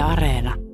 Areena. 0.00 0.69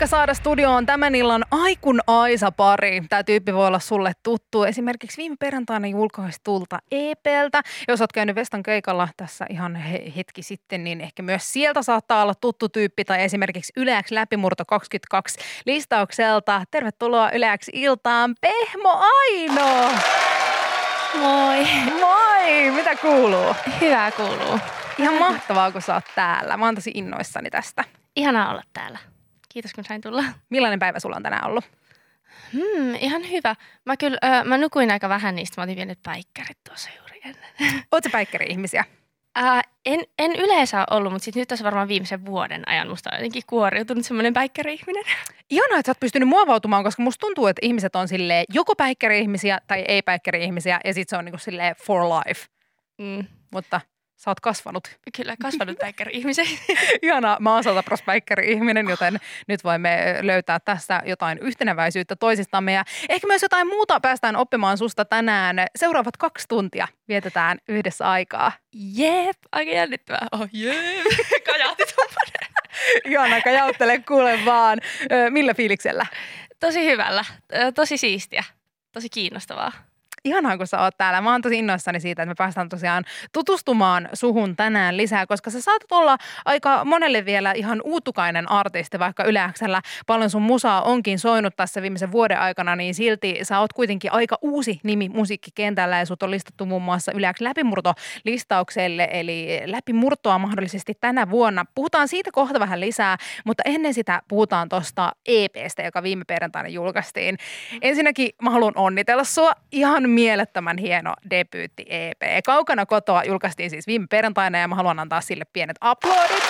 Aika 0.00 0.10
saada 0.10 0.34
studioon 0.34 0.86
tämän 0.86 1.14
illan 1.14 1.44
Aikun 1.50 2.00
Aisa-pari. 2.06 3.02
Tämä 3.08 3.24
tyyppi 3.24 3.54
voi 3.54 3.66
olla 3.66 3.78
sulle 3.78 4.12
tuttu. 4.22 4.64
Esimerkiksi 4.64 5.16
viime 5.16 5.36
perjantaina 5.40 5.86
julkaistulta 5.86 6.78
EPltä. 6.90 7.62
Jos 7.88 8.00
oot 8.00 8.12
käynyt 8.12 8.36
Vestan 8.36 8.62
keikalla 8.62 9.08
tässä 9.16 9.46
ihan 9.50 9.76
he- 9.76 10.12
hetki 10.16 10.42
sitten, 10.42 10.84
niin 10.84 11.00
ehkä 11.00 11.22
myös 11.22 11.52
sieltä 11.52 11.82
saattaa 11.82 12.22
olla 12.22 12.34
tuttu 12.34 12.68
tyyppi. 12.68 13.04
Tai 13.04 13.22
esimerkiksi 13.22 13.72
Yleäks 13.76 14.10
Läpimurto 14.10 14.64
22 14.64 15.38
listaukselta. 15.66 16.62
Tervetuloa 16.70 17.30
Yleäks 17.30 17.66
iltaan 17.72 18.34
Pehmo 18.40 19.00
Aino! 19.00 19.90
Moi. 21.14 21.66
Moi! 22.00 22.70
Mitä 22.70 22.96
kuuluu? 22.96 23.54
Hyvää 23.80 24.10
kuuluu. 24.10 24.58
Ihan 24.98 25.14
mahtavaa, 25.14 25.70
kun 25.70 25.82
sä 25.82 25.94
oot 25.94 26.04
täällä. 26.14 26.56
Mä 26.56 26.64
oon 26.64 26.74
tosi 26.74 26.90
innoissani 26.94 27.50
tästä. 27.50 27.84
Ihanaa 28.16 28.50
olla 28.50 28.62
täällä. 28.72 29.09
Kiitos 29.52 29.72
kun 29.72 29.84
sain 29.84 30.00
tulla. 30.00 30.24
Millainen 30.50 30.78
päivä 30.78 31.00
sulla 31.00 31.16
on 31.16 31.22
tänään 31.22 31.46
ollut? 31.46 31.64
Hmm, 32.52 32.94
ihan 32.94 33.30
hyvä. 33.30 33.56
Mä 33.86 33.96
kyllä, 33.96 34.18
ö, 34.24 34.44
mä 34.44 34.58
nukuin 34.58 34.90
aika 34.90 35.08
vähän 35.08 35.34
niistä. 35.34 35.60
Mä 35.60 35.62
otin 35.62 35.74
pienet 35.76 35.98
päikkärit 36.02 36.58
tuossa 36.68 36.90
juuri 36.98 37.20
ennen. 37.24 37.82
Oot 37.92 38.04
sä 38.04 38.10
päikkäri-ihmisiä? 38.10 38.84
Ää, 39.34 39.62
en, 39.86 40.00
en 40.18 40.32
yleensä 40.36 40.86
ollut, 40.90 41.12
mutta 41.12 41.24
sit 41.24 41.34
nyt 41.36 41.48
tässä 41.48 41.64
varmaan 41.64 41.88
viimeisen 41.88 42.26
vuoden 42.26 42.68
ajan 42.68 42.88
musta 42.88 43.10
on 43.12 43.18
jotenkin 43.18 43.42
kuoriutunut 43.46 44.04
semmoinen 44.06 44.34
päikkäri-ihminen. 44.34 45.04
Ihanaa, 45.50 45.78
että 45.78 45.88
sä 45.88 45.90
oot 45.90 46.00
pystynyt 46.00 46.28
muovautumaan, 46.28 46.84
koska 46.84 47.02
musta 47.02 47.20
tuntuu, 47.20 47.46
että 47.46 47.60
ihmiset 47.66 47.96
on 47.96 48.08
silleen 48.08 48.44
joko 48.54 48.74
päikkäri-ihmisiä 48.76 49.58
tai 49.66 49.84
ei 49.88 50.02
päikkäri-ihmisiä 50.02 50.80
ja 50.84 50.94
sit 50.94 51.08
se 51.08 51.16
on 51.16 51.24
niinku 51.24 51.38
silleen 51.38 51.74
for 51.84 52.02
life. 52.04 52.46
Mm, 52.98 53.24
Mutta 53.52 53.80
sä 54.20 54.30
oot 54.30 54.40
kasvanut. 54.40 54.96
kyllä 55.16 55.34
kasvanut 55.42 55.78
päikkäri-ihmisen. 55.78 56.46
Ihanaa, 57.02 57.36
mä 57.40 57.54
oon 57.54 57.64
satas 57.64 58.02
päikkäri-ihminen, 58.02 58.88
joten 58.88 59.18
nyt 59.48 59.64
voimme 59.64 60.18
löytää 60.20 60.60
tässä 60.60 61.02
jotain 61.06 61.38
yhteneväisyyttä 61.38 62.16
toisistamme 62.16 62.72
ja 62.72 62.84
ehkä 63.08 63.26
myös 63.26 63.42
jotain 63.42 63.66
muuta 63.66 64.00
päästään 64.00 64.36
oppimaan 64.36 64.78
susta 64.78 65.04
tänään. 65.04 65.66
Seuraavat 65.76 66.16
kaksi 66.16 66.48
tuntia 66.48 66.88
vietetään 67.08 67.58
yhdessä 67.68 68.10
aikaa. 68.10 68.52
Jep, 68.94 69.36
aika 69.52 69.70
jännittävää. 69.70 70.26
Oh, 70.32 70.48
jep. 70.52 71.06
Kajahti. 71.46 71.82
Ihanaa, 73.04 73.40
kajauttele 73.40 73.98
kuule 73.98 74.44
vaan. 74.44 74.78
Millä 75.30 75.54
fiiliksellä? 75.54 76.06
Tosi 76.60 76.84
hyvällä, 76.84 77.24
tosi 77.74 77.96
siistiä, 77.96 78.44
tosi 78.92 79.08
kiinnostavaa. 79.08 79.89
Ihanaa, 80.24 80.56
kun 80.56 80.66
sä 80.66 80.80
oot 80.80 80.94
täällä. 80.98 81.20
Mä 81.20 81.32
oon 81.32 81.42
tosi 81.42 81.58
innoissani 81.58 82.00
siitä, 82.00 82.22
että 82.22 82.30
me 82.30 82.34
päästään 82.38 82.68
tosiaan 82.68 83.04
tutustumaan 83.32 84.08
suhun 84.12 84.56
tänään 84.56 84.96
lisää, 84.96 85.26
koska 85.26 85.50
sä 85.50 85.60
saatat 85.60 85.92
olla 85.92 86.16
aika 86.44 86.84
monelle 86.84 87.24
vielä 87.24 87.52
ihan 87.52 87.80
uutukainen 87.84 88.50
artisti, 88.50 88.98
vaikka 88.98 89.24
yleäksellä 89.24 89.82
paljon 90.06 90.30
sun 90.30 90.42
musaa 90.42 90.82
onkin 90.82 91.18
soinut 91.18 91.56
tässä 91.56 91.82
viimeisen 91.82 92.12
vuoden 92.12 92.38
aikana, 92.40 92.76
niin 92.76 92.94
silti 92.94 93.38
sä 93.42 93.60
oot 93.60 93.72
kuitenkin 93.72 94.12
aika 94.12 94.38
uusi 94.42 94.80
nimi 94.82 95.08
musiikkikentällä 95.08 95.98
ja 95.98 96.06
sut 96.06 96.22
on 96.22 96.30
listattu 96.30 96.66
muun 96.66 96.82
muassa 96.82 97.12
yleäksi 97.12 97.44
läpimurto-listaukselle, 97.44 99.08
eli 99.10 99.60
läpimurtoa 99.64 100.38
mahdollisesti 100.38 100.94
tänä 101.00 101.30
vuonna. 101.30 101.64
Puhutaan 101.74 102.08
siitä 102.08 102.30
kohta 102.32 102.60
vähän 102.60 102.80
lisää, 102.80 103.16
mutta 103.44 103.62
ennen 103.66 103.94
sitä 103.94 104.22
puhutaan 104.28 104.68
tuosta 104.68 105.12
EPstä, 105.26 105.82
joka 105.82 106.02
viime 106.02 106.24
perjantaina 106.24 106.68
julkaistiin. 106.68 107.36
Ensinnäkin 107.82 108.30
mä 108.42 108.50
haluan 108.50 108.72
onnitella 108.76 109.24
sua. 109.24 109.52
Ihan 109.72 110.09
mielettömän 110.10 110.78
hieno 110.78 111.14
debyytti 111.30 111.86
EP. 111.88 112.22
Kaukana 112.46 112.86
kotoa 112.86 113.24
julkaistiin 113.24 113.70
siis 113.70 113.86
viime 113.86 114.06
perjantaina 114.10 114.58
ja 114.58 114.68
mä 114.68 114.74
haluan 114.74 114.98
antaa 114.98 115.20
sille 115.20 115.44
pienet 115.52 115.76
aplodit, 115.80 116.44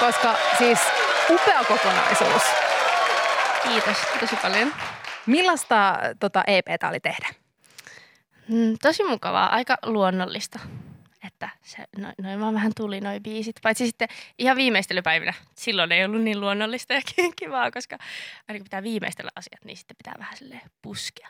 koska 0.00 0.34
siis 0.58 0.78
upea 1.30 1.64
kokonaisuus. 1.68 2.42
Kiitos 3.62 3.96
tosi 4.20 4.36
paljon. 4.36 4.72
Millaista 5.26 5.98
tota 6.20 6.44
EPtä 6.46 6.88
oli 6.88 7.00
tehdä? 7.00 7.28
Mm, 8.48 8.76
tosi 8.82 9.04
mukavaa, 9.04 9.52
aika 9.54 9.76
luonnollista. 9.86 10.58
Että 11.26 11.48
se, 11.62 11.84
noin, 11.98 12.14
noin 12.22 12.40
vaan 12.40 12.54
vähän 12.54 12.72
tuli 12.76 13.00
noin 13.00 13.22
biisit. 13.22 13.56
Paitsi 13.62 13.86
sitten 13.86 14.08
ihan 14.38 14.56
viimeistelypäivinä. 14.56 15.34
Silloin 15.56 15.92
ei 15.92 16.04
ollut 16.04 16.22
niin 16.22 16.40
luonnollista 16.40 16.94
ja 16.94 17.00
kivaa, 17.40 17.70
koska 17.70 17.98
aina 18.48 18.58
kun 18.58 18.64
pitää 18.64 18.82
viimeistellä 18.82 19.30
asiat, 19.36 19.64
niin 19.64 19.76
sitten 19.76 19.96
pitää 19.96 20.14
vähän 20.18 20.36
silleen 20.36 20.70
puskea. 20.82 21.28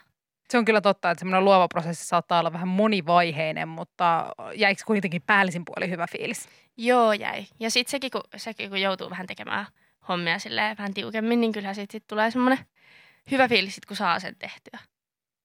Se 0.49 0.57
on 0.57 0.65
kyllä 0.65 0.81
totta, 0.81 1.11
että 1.11 1.19
semmoinen 1.19 1.45
luova 1.45 1.67
prosessi 1.67 2.05
saattaa 2.05 2.39
olla 2.39 2.53
vähän 2.53 2.67
monivaiheinen, 2.67 3.67
mutta 3.67 4.35
jäikö 4.55 4.81
kuitenkin 4.85 5.21
päällisin 5.21 5.65
puoli 5.65 5.89
hyvä 5.89 6.07
fiilis? 6.11 6.49
Joo, 6.77 7.13
jäi. 7.13 7.45
Ja 7.59 7.71
sitten 7.71 7.91
sekin 7.91 8.11
kun, 8.11 8.21
sekin, 8.37 8.69
kun 8.69 8.81
joutuu 8.81 9.09
vähän 9.09 9.27
tekemään 9.27 9.65
hommia 10.07 10.39
silleen 10.39 10.77
vähän 10.77 10.93
tiukemmin, 10.93 11.41
niin 11.41 11.51
kyllähän 11.51 11.75
sitten 11.75 11.99
sit 11.99 12.07
tulee 12.07 12.31
semmoinen 12.31 12.65
hyvä 13.31 13.47
fiilis, 13.47 13.75
sit, 13.75 13.85
kun 13.85 13.97
saa 13.97 14.19
sen 14.19 14.35
tehtyä. 14.35 14.79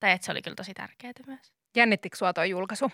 Tai 0.01 0.13
että 0.13 0.25
se 0.25 0.33
oli 0.33 0.43
kyllä 0.43 0.55
tosi 0.55 0.75
tärkeää 0.75 1.13
myös. 1.27 1.53
Jännittikö 1.77 2.17
sua 2.17 2.33
tuo 2.33 2.45
julkaisu? 2.45 2.91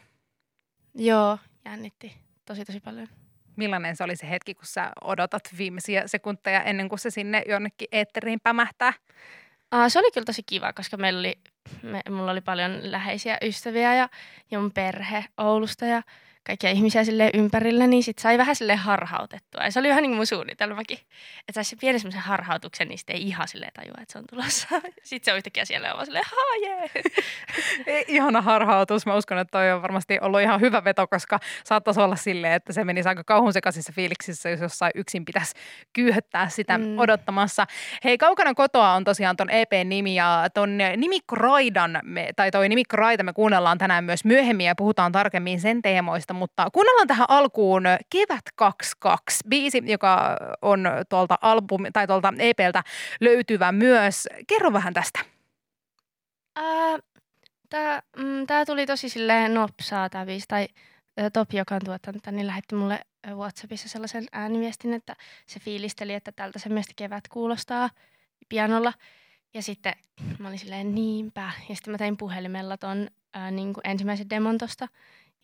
Joo, 0.94 1.38
jännitti 1.64 2.16
tosi 2.44 2.64
tosi 2.64 2.80
paljon. 2.80 3.08
Millainen 3.56 3.96
se 3.96 4.04
oli 4.04 4.16
se 4.16 4.30
hetki, 4.30 4.54
kun 4.54 4.66
sä 4.66 4.92
odotat 5.04 5.42
viimeisiä 5.58 6.02
sekunteja 6.06 6.62
ennen 6.62 6.88
kuin 6.88 6.98
se 6.98 7.10
sinne 7.10 7.42
jonnekin 7.48 7.88
eetteriin 7.92 8.40
pämähtää? 8.42 8.92
Uh, 9.74 9.80
se 9.88 9.98
oli 9.98 10.10
kyllä 10.10 10.24
tosi 10.24 10.42
kiva, 10.42 10.72
koska 10.72 10.96
meillä 10.96 11.18
oli, 11.18 11.38
me, 11.82 12.00
mulla 12.10 12.32
oli 12.32 12.40
paljon 12.40 12.78
läheisiä 12.82 13.38
ystäviä 13.42 13.94
ja, 13.94 14.08
ja 14.50 14.60
mun 14.60 14.72
perhe 14.72 15.24
Oulusta 15.38 15.86
ja 15.86 16.02
kaikkia 16.46 16.70
ihmisiä 16.70 17.04
sille 17.04 17.30
ympärillä, 17.34 17.86
niin 17.86 18.02
sit 18.02 18.18
sai 18.18 18.38
vähän 18.38 18.56
sille 18.56 18.76
harhautettua. 18.76 19.64
Ja 19.64 19.70
se 19.70 19.80
oli 19.80 19.88
vähän 19.88 20.02
niin 20.02 20.10
kuin 20.10 20.16
mun 20.16 20.26
suunnitelmakin, 20.26 20.98
että 21.38 21.52
saisi 21.54 21.76
pienen 21.76 22.00
semmoisen 22.00 22.22
harhautuksen, 22.22 22.88
niin 22.88 22.98
sitten 22.98 23.16
ei 23.16 23.22
ihan 23.22 23.48
silleen 23.48 23.72
tajua, 23.74 23.94
että 24.02 24.12
se 24.12 24.18
on 24.18 24.24
tulossa. 24.30 24.68
Sitten 25.02 25.24
se 25.24 25.32
on 25.32 25.36
yhtäkkiä 25.36 25.64
siellä 25.64 25.94
on 25.94 26.06
silleen, 26.06 26.24
haa 26.26 26.56
jee. 26.62 26.90
Ihana 28.16 28.40
harhautus. 28.40 29.06
Mä 29.06 29.14
uskon, 29.14 29.38
että 29.38 29.58
toi 29.58 29.72
on 29.72 29.82
varmasti 29.82 30.18
ollut 30.20 30.40
ihan 30.40 30.60
hyvä 30.60 30.84
veto, 30.84 31.06
koska 31.06 31.38
saattaisi 31.64 32.00
olla 32.00 32.16
silleen, 32.16 32.52
että 32.52 32.72
se 32.72 32.84
menisi 32.84 33.08
aika 33.08 33.24
kauhun 33.24 33.52
sekaisissa 33.52 33.92
fiiliksissä, 33.92 34.50
jos 34.50 34.60
jossain 34.60 34.92
yksin 34.94 35.24
pitäisi 35.24 35.54
kyyhöttää 35.92 36.48
sitä 36.48 36.78
mm. 36.78 36.98
Odottamassa. 36.98 37.66
Hei, 38.04 38.18
Kaukana 38.18 38.54
kotoa 38.54 38.92
on 38.92 39.04
tosiaan 39.04 39.36
ton 39.36 39.50
EP-nimi 39.50 40.14
ja 40.14 40.46
ton 40.54 40.78
nimikko 40.96 41.36
Raidan, 41.36 42.00
me, 42.02 42.30
tai 42.36 42.50
toi 42.50 42.68
nimikko 42.68 42.96
Raita 42.96 43.22
me 43.22 43.32
kuunnellaan 43.32 43.78
tänään 43.78 44.04
myös 44.04 44.24
myöhemmin 44.24 44.66
ja 44.66 44.74
puhutaan 44.74 45.12
tarkemmin 45.12 45.60
sen 45.60 45.82
teemoista, 45.82 46.34
mutta 46.36 46.70
kuunnellaan 46.72 47.08
tähän 47.08 47.26
alkuun 47.30 47.82
Kevät 48.10 48.44
22 48.54 49.38
biisi, 49.48 49.82
joka 49.84 50.36
on 50.62 50.84
tuolta 51.08 51.38
albumi, 51.42 51.90
tai 51.92 52.06
tuolta 52.06 52.32
EPltä 52.38 52.82
löytyvä 53.20 53.72
myös. 53.72 54.28
Kerro 54.46 54.72
vähän 54.72 54.94
tästä. 54.94 55.20
Tämä 57.70 58.02
mm, 58.16 58.46
tää 58.46 58.64
tuli 58.64 58.86
tosi 58.86 59.08
silleen 59.08 59.54
nopsaa 59.54 60.10
tämä 60.10 60.26
biisi, 60.26 60.48
tai 60.48 60.68
Topi, 61.32 61.56
joka 61.56 61.74
on 61.74 61.80
tuottanut 61.84 62.22
tämän, 62.22 62.36
niin 62.36 62.46
lähetti 62.46 62.74
mulle 62.74 63.00
Whatsappissa 63.26 63.88
sellaisen 63.88 64.26
ääniviestin, 64.32 64.94
että 64.94 65.16
se 65.46 65.60
fiilisteli, 65.60 66.14
että 66.14 66.32
tältä 66.32 66.58
se 66.58 66.68
mielestä 66.68 66.92
kevät 66.96 67.28
kuulostaa 67.28 67.90
pianolla. 68.48 68.92
Ja 69.54 69.62
sitten 69.62 69.94
mä 70.38 70.48
olin 70.48 70.58
silleen 70.58 70.94
niinpä. 70.94 71.52
Ja 71.68 71.74
sitten 71.74 71.92
mä 71.92 71.98
tein 71.98 72.16
puhelimella 72.16 72.76
ton 72.76 73.08
ää, 73.34 73.50
niin 73.50 73.72
kuin 73.72 73.86
ensimmäisen 73.86 74.30
demon 74.30 74.58
tosta. 74.58 74.88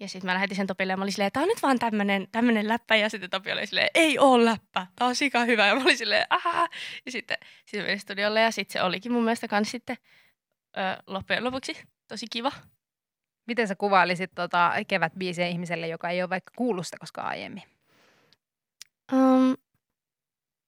Ja 0.02 0.08
sitten 0.08 0.28
mä 0.28 0.34
lähetin 0.34 0.56
sen 0.56 0.66
Topille 0.66 0.92
ja 0.92 0.96
mä 0.96 1.02
olin 1.02 1.12
silleen, 1.12 1.32
tää 1.32 1.42
on 1.42 1.48
nyt 1.48 1.62
vaan 1.62 1.78
tämmönen, 1.78 2.26
tämmönen 2.32 2.68
läppä. 2.68 2.96
Ja 2.96 3.10
sitten 3.10 3.30
Topi 3.30 3.52
oli 3.52 3.66
silleen, 3.66 3.88
ei 3.94 4.18
oo 4.18 4.44
läppä, 4.44 4.86
tää 4.96 5.08
on 5.08 5.14
sika 5.14 5.44
hyvä. 5.44 5.66
Ja 5.66 5.74
mä 5.74 5.82
olin 5.82 5.98
silleen, 5.98 6.26
ahaa. 6.30 6.68
Ja 7.06 7.12
sitten, 7.12 7.36
sitten 7.64 7.82
menin 7.82 8.00
studiolle 8.00 8.40
ja 8.40 8.50
sitten 8.50 8.72
se 8.72 8.82
olikin 8.82 9.12
mun 9.12 9.24
mielestä 9.24 9.48
kans 9.48 9.70
sitten 9.70 9.96
ö, 10.76 11.02
loppujen 11.06 11.44
lopuksi 11.44 11.82
tosi 12.08 12.26
kiva. 12.30 12.52
Miten 13.46 13.68
sä 13.68 13.74
kuvailisit 13.74 14.30
tota 14.34 14.72
kevätbiisiä 14.88 15.46
ihmiselle, 15.46 15.88
joka 15.88 16.10
ei 16.10 16.22
ole 16.22 16.30
vaikka 16.30 16.52
kuullut 16.56 16.86
sitä 16.86 16.96
koskaan 17.00 17.28
aiemmin? 17.28 17.62
Um, 19.12 19.56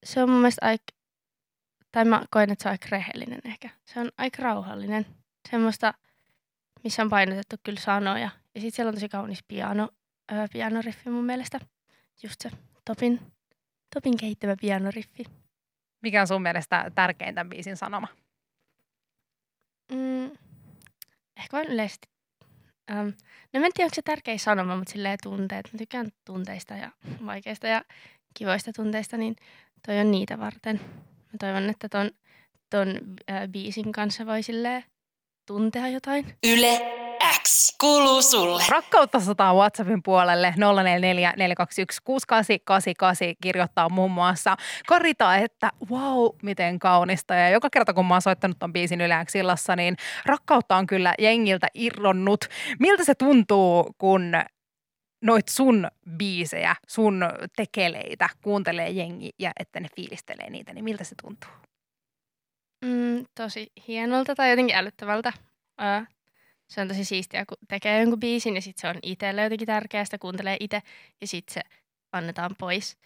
se 0.04 0.22
on 0.22 0.30
mun 0.30 0.40
mielestä 0.40 0.66
aika, 0.66 0.84
tai 1.92 2.04
mä 2.04 2.22
koen, 2.30 2.50
että 2.50 2.62
se 2.62 2.68
on 2.68 2.72
aika 2.72 2.86
rehellinen 2.90 3.40
ehkä. 3.44 3.70
Se 3.84 4.00
on 4.00 4.10
aika 4.18 4.42
rauhallinen. 4.42 5.06
Semmoista, 5.50 5.94
missä 6.84 7.02
on 7.02 7.10
painotettu 7.10 7.56
kyllä 7.62 7.80
sanoja. 7.80 8.30
Ja 8.54 8.60
sitten 8.60 8.72
siellä 8.72 8.88
on 8.88 8.94
tosi 8.94 9.08
kaunis 9.08 9.44
piano, 9.48 9.88
ö, 10.32 10.34
pianoriffi 10.52 11.10
mun 11.10 11.24
mielestä. 11.24 11.60
Just 12.22 12.40
se 12.40 12.50
Topin, 12.84 13.20
Topin 13.94 14.16
kehittämä 14.16 14.56
pianoriffi. 14.60 15.24
Mikä 16.02 16.20
on 16.20 16.26
sun 16.26 16.42
mielestä 16.42 16.90
tärkein 16.94 17.34
tämän 17.34 17.50
biisin 17.50 17.76
sanoma? 17.76 18.08
Mm, 19.92 20.24
ehkä 21.36 21.52
vain 21.52 21.68
yleisesti. 21.68 22.08
Um, 22.92 23.12
no 23.52 23.60
mä 23.60 23.66
en 23.66 23.72
tiedä, 23.74 23.86
onko 23.86 23.94
se 23.94 24.02
tärkein 24.02 24.38
sanoma, 24.38 24.76
mutta 24.76 24.92
silleen 24.92 25.18
tunteet. 25.22 25.72
Mä 25.72 25.78
tykkään 25.78 26.10
tunteista 26.24 26.74
ja 26.74 26.90
vaikeista 27.26 27.66
ja 27.66 27.84
kivoista 28.34 28.72
tunteista, 28.72 29.16
niin 29.16 29.36
toi 29.86 29.98
on 29.98 30.10
niitä 30.10 30.38
varten. 30.38 30.80
Mä 31.04 31.38
toivon, 31.38 31.70
että 31.70 31.88
ton, 31.88 32.10
ton 32.70 32.88
äh, 33.30 33.48
biisin 33.48 33.92
kanssa 33.92 34.26
voi 34.26 34.42
silleen 34.42 34.84
tuntea 35.46 35.88
jotain. 35.88 36.36
Yle 36.46 36.80
X 37.42 37.76
kuuluu 37.80 38.22
sulle. 38.22 38.62
Rakkautta 38.68 39.20
sotaa 39.20 39.54
WhatsAppin 39.54 40.02
puolelle 40.02 40.54
044 40.56 41.32
421 41.36 42.02
6888 42.04 43.34
kirjoittaa 43.42 43.88
muun 43.88 44.10
muassa 44.10 44.56
Karita, 44.86 45.36
että 45.36 45.70
wow, 45.90 46.26
miten 46.42 46.78
kaunista. 46.78 47.34
Ja 47.34 47.48
joka 47.48 47.70
kerta 47.70 47.94
kun 47.94 48.06
mä 48.06 48.14
oon 48.14 48.22
soittanut 48.22 48.58
ton 48.58 48.72
biisin 48.72 49.00
yläksillassa, 49.00 49.76
niin 49.76 49.96
rakkautta 50.26 50.76
on 50.76 50.86
kyllä 50.86 51.14
jengiltä 51.18 51.68
irronnut. 51.74 52.44
Miltä 52.78 53.04
se 53.04 53.14
tuntuu, 53.14 53.94
kun 53.98 54.32
noit 55.24 55.48
sun 55.48 55.88
biisejä, 56.16 56.76
sun 56.88 57.24
tekeleitä 57.56 58.28
kuuntelee 58.42 58.90
jengi 58.90 59.30
ja 59.38 59.50
että 59.60 59.80
ne 59.80 59.88
fiilistelee 59.96 60.50
niitä, 60.50 60.72
niin 60.72 60.84
miltä 60.84 61.04
se 61.04 61.14
tuntuu? 61.22 61.63
Mm, 62.84 63.26
tosi 63.34 63.72
hienolta 63.88 64.34
tai 64.34 64.50
jotenkin 64.50 64.76
älyttävältä. 64.76 65.32
Ää, 65.78 66.06
se 66.66 66.80
on 66.80 66.88
tosi 66.88 67.04
siistiä, 67.04 67.46
kun 67.46 67.56
tekee 67.68 68.00
jonkun 68.00 68.20
biisin 68.20 68.54
ja 68.54 68.62
sitten 68.62 68.80
se 68.80 68.88
on 68.88 68.98
itselle 69.02 69.42
jotenkin 69.42 69.66
tärkeää, 69.66 70.04
sitä 70.04 70.18
kuuntelee 70.18 70.56
itse 70.60 70.82
ja 71.20 71.26
sitten 71.26 71.54
se 71.54 71.60
annetaan 72.12 72.50
pois. 72.58 72.96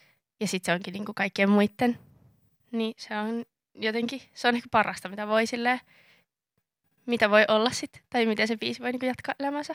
Ja 0.41 0.47
sitten 0.47 0.67
se 0.67 0.77
onkin 0.77 0.93
niinku 0.93 1.15
kaikkien 1.15 1.51
muiden. 1.51 1.99
Niin 2.73 2.95
se 2.97 3.17
on 3.17 3.45
jotenkin, 3.75 4.23
se 4.35 4.49
on 4.49 4.55
ehkä 4.55 4.69
parasta, 4.71 5.09
mitä 5.09 5.29
voi 5.29 5.47
silleen, 5.47 5.81
mitä 7.07 7.31
voi 7.31 7.45
olla 7.49 7.71
sitten, 7.71 8.03
tai 8.11 8.27
miten 8.27 8.49
se 8.49 8.57
biisi 8.57 8.83
voi 8.83 8.93
niinku 8.93 9.07
jatkaa 9.07 9.35
elämänsä. 9.41 9.75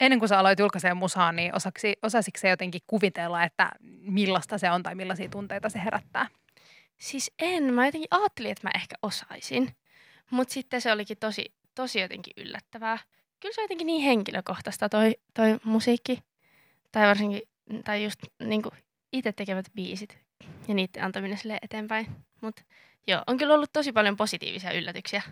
Ennen 0.00 0.18
kuin 0.18 0.28
sä 0.28 0.38
aloit 0.38 0.58
julkaiseen 0.58 0.96
musaa, 0.96 1.32
niin 1.32 1.56
osaksi, 1.56 1.96
osasitko 2.02 2.40
se 2.40 2.48
jotenkin 2.48 2.82
kuvitella, 2.86 3.44
että 3.44 3.72
millaista 4.00 4.58
se 4.58 4.70
on 4.70 4.82
tai 4.82 4.94
millaisia 4.94 5.28
tunteita 5.28 5.68
se 5.68 5.84
herättää? 5.84 6.26
Siis 6.98 7.32
en, 7.38 7.74
mä 7.74 7.86
jotenkin 7.86 8.08
ajattelin, 8.10 8.50
että 8.50 8.68
mä 8.68 8.70
ehkä 8.74 8.96
osaisin. 9.02 9.76
Mutta 10.30 10.54
sitten 10.54 10.80
se 10.80 10.92
olikin 10.92 11.16
tosi, 11.18 11.44
tosi 11.74 12.00
jotenkin 12.00 12.32
yllättävää. 12.36 12.98
Kyllä 13.40 13.54
se 13.54 13.60
on 13.60 13.64
jotenkin 13.64 13.86
niin 13.86 14.02
henkilökohtaista 14.02 14.88
toi, 14.88 15.16
toi 15.34 15.58
musiikki. 15.64 16.18
Tai 16.92 17.06
varsinkin, 17.06 17.42
tai 17.84 18.04
just 18.04 18.20
niin 18.44 18.62
itse 19.12 19.32
tekemät 19.32 19.66
biisit 19.74 20.18
ja 20.68 20.74
niiden 20.74 21.04
antaminen 21.04 21.38
sille 21.38 21.58
eteenpäin. 21.62 22.06
Mutta 22.40 22.62
joo, 23.06 23.22
on 23.26 23.38
kyllä 23.38 23.54
ollut 23.54 23.72
tosi 23.72 23.92
paljon 23.92 24.16
positiivisia 24.16 24.72
yllätyksiä. 24.72 25.22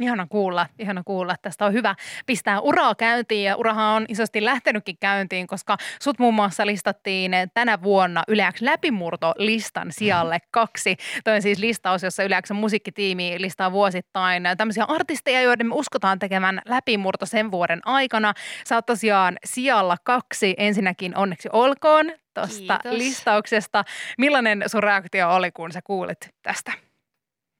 Ihana 0.00 0.26
kuulla, 0.26 0.66
ihana 0.78 1.02
kuulla. 1.04 1.34
Tästä 1.42 1.66
on 1.66 1.72
hyvä 1.72 1.94
pistää 2.26 2.60
uraa 2.60 2.94
käyntiin 2.94 3.44
ja 3.44 3.56
urahan 3.56 3.96
on 3.96 4.04
isosti 4.08 4.44
lähtenytkin 4.44 4.96
käyntiin, 5.00 5.46
koska 5.46 5.76
sut 6.02 6.18
muun 6.18 6.34
muassa 6.34 6.66
listattiin 6.66 7.32
tänä 7.54 7.82
vuonna 7.82 8.22
Yleäks 8.28 8.62
läpimurto 8.62 9.34
listan 9.38 9.92
sijalle 9.92 10.38
kaksi. 10.50 10.96
Toi 11.24 11.34
on 11.34 11.42
siis 11.42 11.58
listaus, 11.58 12.02
jossa 12.02 12.22
Yleäksen 12.22 12.56
musiikkitiimi 12.56 13.34
listaa 13.38 13.72
vuosittain 13.72 14.42
tämmöisiä 14.58 14.84
artisteja, 14.88 15.42
joiden 15.42 15.66
me 15.66 15.74
uskotaan 15.74 16.18
tekemään 16.18 16.62
läpimurto 16.64 17.26
sen 17.26 17.50
vuoden 17.50 17.80
aikana. 17.84 18.34
Sä 18.66 18.74
oot 18.74 18.86
tosiaan 18.86 19.38
sijalla 19.44 19.96
kaksi. 20.04 20.54
Ensinnäkin 20.58 21.16
onneksi 21.16 21.48
olkoon 21.52 22.12
tuosta 22.34 22.80
listauksesta. 22.90 23.84
Millainen 24.18 24.64
sun 24.66 24.82
reaktio 24.82 25.30
oli, 25.30 25.50
kun 25.50 25.72
sä 25.72 25.80
kuulit 25.84 26.30
tästä? 26.42 26.89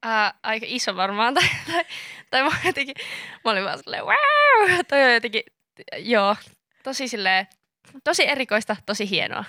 Ää, 0.02 0.34
aika 0.42 0.66
iso 0.68 0.96
varmaan. 0.96 1.34
Tai, 1.40 1.48
tai, 1.66 1.84
tai 2.30 2.42
mä, 2.42 2.50
jotenkin, 2.64 2.94
mä 3.44 3.50
olin 3.50 3.64
vaan 3.64 3.78
silleen, 3.78 4.04
wow! 4.04 4.78
Toi 4.88 5.04
on 5.04 5.14
jotenkin, 5.14 5.42
joo, 5.98 6.36
tosi 6.82 7.08
silleen, 7.08 7.46
tosi 8.04 8.28
erikoista, 8.28 8.76
tosi 8.86 9.10
hienoa. 9.10 9.44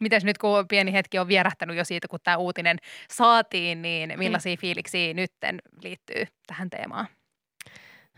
Mites 0.00 0.24
nyt 0.24 0.38
kun 0.38 0.68
pieni 0.68 0.92
hetki 0.92 1.18
on 1.18 1.28
vierähtänyt 1.28 1.76
jo 1.76 1.84
siitä, 1.84 2.08
kun 2.08 2.18
tämä 2.22 2.36
uutinen 2.36 2.76
saatiin, 3.10 3.82
niin 3.82 4.12
millaisia 4.16 4.52
hmm. 4.52 4.60
fiiliksiä 4.60 5.14
nytten 5.14 5.62
liittyy 5.82 6.24
tähän 6.46 6.70
teemaan? 6.70 7.06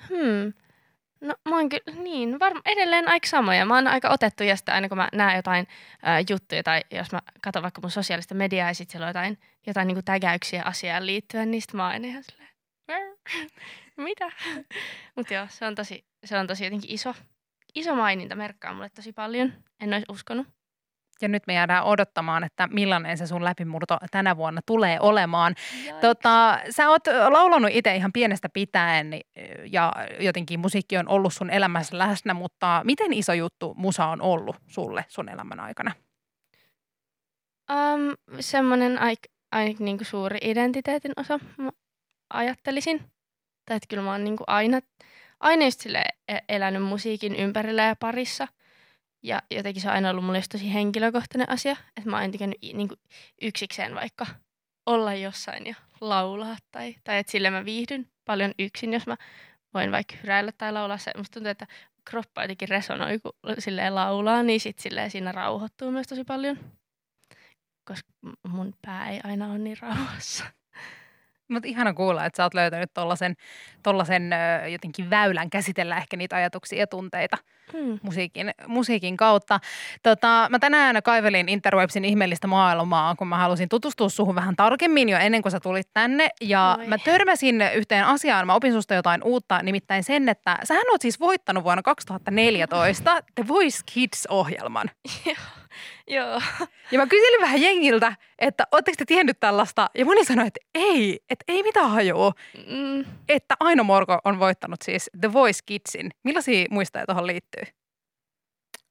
Hmm. 0.09 0.53
No 1.21 1.35
mä 1.49 1.57
oon 1.57 1.69
kyllä, 1.69 2.03
niin, 2.03 2.41
varma, 2.41 2.61
edelleen 2.67 3.09
aika 3.09 3.27
samoja. 3.27 3.67
Mä 3.67 3.75
oon 3.75 3.87
aika 3.87 4.09
otettu 4.09 4.45
sitten 4.57 4.75
aina 4.75 4.89
kun 4.89 4.99
mä 4.99 5.09
näen 5.13 5.37
jotain 5.37 5.67
ää, 6.03 6.21
juttuja 6.31 6.63
tai 6.63 6.81
jos 6.91 7.13
mä 7.13 7.21
katson 7.43 7.63
vaikka 7.63 7.81
mun 7.81 7.91
sosiaalista 7.91 8.35
mediaa 8.35 8.69
ja 8.69 8.75
sitten 8.75 8.93
siellä 8.93 9.05
on 9.05 9.09
jotain, 9.09 9.39
jotain 9.67 9.89
niin 9.89 10.05
tägäyksiä 10.05 10.63
asiaan 10.63 11.07
liittyen, 11.07 11.51
niin 11.51 11.63
sitten 11.63 11.77
mä 11.77 11.93
oon 11.93 12.05
ihan 12.05 12.23
silleen, 12.23 12.51
mitä? 13.97 14.31
Mutta 15.17 15.35
joo, 15.35 15.47
se 15.49 15.67
on, 15.67 15.75
tosi, 15.75 16.05
se 16.25 16.39
on 16.39 16.47
tosi 16.47 16.65
jotenkin 16.65 16.91
iso, 16.91 17.15
iso 17.75 17.95
maininta, 17.95 18.37
merkkaa 18.37 18.75
mulle 18.75 18.91
tosi 18.91 19.13
paljon. 19.13 19.53
En 19.81 19.93
olisi 19.93 20.07
uskonut. 20.09 20.60
Ja 21.23 21.29
nyt 21.29 21.43
me 21.47 21.55
jäädään 21.55 21.85
odottamaan, 21.85 22.45
että 22.45 22.69
millainen 22.73 23.19
se 23.19 23.27
sun 23.27 23.45
läpimurto 23.45 23.97
tänä 24.11 24.37
vuonna 24.37 24.61
tulee 24.67 25.01
olemaan. 25.01 25.55
Tota, 26.01 26.59
sä 26.71 26.91
oot 26.91 27.07
laulanut 27.29 27.71
itse 27.73 27.97
ihan 27.97 28.13
pienestä 28.13 28.49
pitäen 28.49 29.21
ja 29.73 29.93
jotenkin 30.21 30.61
musiikki 30.61 30.97
on 30.97 31.09
ollut 31.09 31.35
sun 31.35 31.51
elämässä 31.51 31.99
läsnä, 31.99 32.35
mutta 32.35 32.83
miten 32.85 33.13
iso 33.13 33.33
juttu 33.33 33.75
musa 33.77 34.07
on 34.07 34.23
ollut 34.23 34.57
sulle 34.67 35.05
sun 35.09 35.29
elämän 35.29 35.61
aikana? 35.61 35.93
Um, 37.71 38.37
semmoinen 38.41 38.99
aika 38.99 39.29
aik, 39.53 39.79
niinku 39.79 40.05
suuri 40.05 40.39
identiteetin 40.43 41.13
osa, 41.17 41.39
mä 41.57 41.71
ajattelisin. 42.31 42.99
Tai 43.67 43.77
että 43.77 43.87
kyllä 43.89 44.03
mä 44.03 44.11
oon 44.11 44.25
niinku 44.25 44.45
aina, 44.47 44.81
aina 45.41 45.65
just 45.65 45.87
e-, 45.87 46.39
elänyt 46.49 46.83
musiikin 46.83 47.37
ympärillä 47.37 47.83
ja 47.83 47.97
parissa– 47.97 48.49
ja 49.23 49.43
jotenkin 49.51 49.83
se 49.83 49.89
on 49.89 49.95
aina 49.95 50.11
ollut 50.11 50.25
mulle 50.25 50.43
tosi 50.53 50.75
henkilökohtainen 50.75 51.51
asia, 51.51 51.77
että 51.97 52.11
mä 52.11 52.21
oon 52.21 52.31
tykännyt 52.31 52.59
niin 52.63 52.89
yksikseen 53.43 53.95
vaikka 53.95 54.27
olla 54.87 55.15
jossain 55.15 55.67
ja 55.67 55.75
laulaa. 56.01 56.57
Tai, 56.71 56.95
tai 57.05 57.19
että 57.19 57.33
sille 57.33 57.51
mä 57.51 57.65
viihdyn 57.65 58.11
paljon 58.25 58.53
yksin, 58.59 58.93
jos 58.93 59.07
mä 59.07 59.17
voin 59.75 59.93
vaikka 59.93 60.17
hyräillä 60.23 60.53
tai 60.53 60.73
laulaa. 60.73 60.99
Se, 60.99 61.11
musta 61.17 61.35
tuntuu, 61.35 61.51
että 61.51 61.67
kroppa 62.11 62.43
jotenkin 62.43 62.69
resonoi, 62.69 63.19
kun 63.19 63.33
silleen 63.59 63.95
laulaa, 63.95 64.43
niin 64.43 64.61
sit 64.61 64.79
silleen 64.79 65.11
siinä 65.11 65.33
rauhoittuu 65.33 65.91
myös 65.91 66.07
tosi 66.07 66.25
paljon. 66.25 66.59
Koska 67.85 68.13
mun 68.49 68.75
pää 68.83 69.11
ei 69.11 69.21
aina 69.25 69.51
ole 69.51 69.59
niin 69.59 69.77
rauhassa. 69.81 70.45
Mutta 71.51 71.69
ihana 71.69 71.95
kuulla, 71.95 72.25
että 72.25 72.37
sä 72.37 72.43
oot 72.43 72.55
löytänyt 72.55 72.91
tollasen, 72.95 73.37
tollasen 73.83 74.31
jotenkin 74.73 75.11
väylän 75.11 75.51
käsitellä 75.51 75.97
ehkä 75.97 76.17
niitä 76.17 76.37
ajatuksia 76.37 76.79
ja 76.79 76.87
tunteita 76.87 77.37
hmm. 77.73 77.99
musiikin, 78.03 78.51
musiikin 78.67 79.17
kautta. 79.17 79.61
Tota, 80.03 80.47
mä 80.51 80.59
tänään 80.59 81.03
kaivelin 81.05 81.49
Interwebsin 81.49 82.05
ihmeellistä 82.05 82.47
maailmaa, 82.47 83.15
kun 83.15 83.29
mä 83.29 83.39
halusin 83.39 83.69
tutustua 83.69 84.09
suhun 84.09 84.35
vähän 84.35 84.57
tarkemmin 84.57 85.09
jo 85.09 85.19
ennen 85.19 85.43
kuin 85.43 85.53
sä 85.53 85.61
tulit 85.61 85.89
tänne. 85.95 86.29
Ja 86.41 86.77
Oi. 86.79 86.87
mä 86.87 86.99
törmäsin 86.99 87.63
yhteen 87.75 88.05
asiaan, 88.05 88.47
mä 88.47 88.55
opin 88.55 88.73
susta 88.73 88.95
jotain 88.95 89.23
uutta, 89.23 89.63
nimittäin 89.63 90.05
sen, 90.05 90.29
että 90.29 90.59
sähän 90.65 90.91
oot 90.91 91.01
siis 91.01 91.21
voittanut 91.21 91.65
vuonna 91.65 91.83
2014 91.83 93.23
The 93.35 93.49
Voice 93.49 93.79
Kids-ohjelman. 93.95 94.91
Joo. 96.17 96.41
Ja 96.91 96.99
mä 96.99 97.07
kyselin 97.07 97.41
vähän 97.41 97.61
jengiltä, 97.61 98.17
että 98.39 98.67
ootteko 98.73 98.95
te 98.99 99.05
tiennyt 99.05 99.41
tällaista? 99.41 99.91
Ja 99.95 100.05
moni 100.05 100.25
sanoi, 100.25 100.47
että 100.47 100.61
ei, 100.75 101.21
että 101.31 101.45
ei 101.49 101.63
mitään 101.63 101.91
hajua. 101.91 102.33
Mm. 102.67 103.05
Että 103.29 103.55
Aino 103.61 103.85
Morko 103.85 104.19
on 104.25 104.39
voittanut 104.39 104.83
siis 104.83 105.11
The 105.21 105.33
Voice 105.33 105.61
Kidsin. 105.67 106.11
Millaisia 106.25 106.67
muistoja 106.71 107.07
tuohon 107.07 107.27
liittyy? 107.27 107.63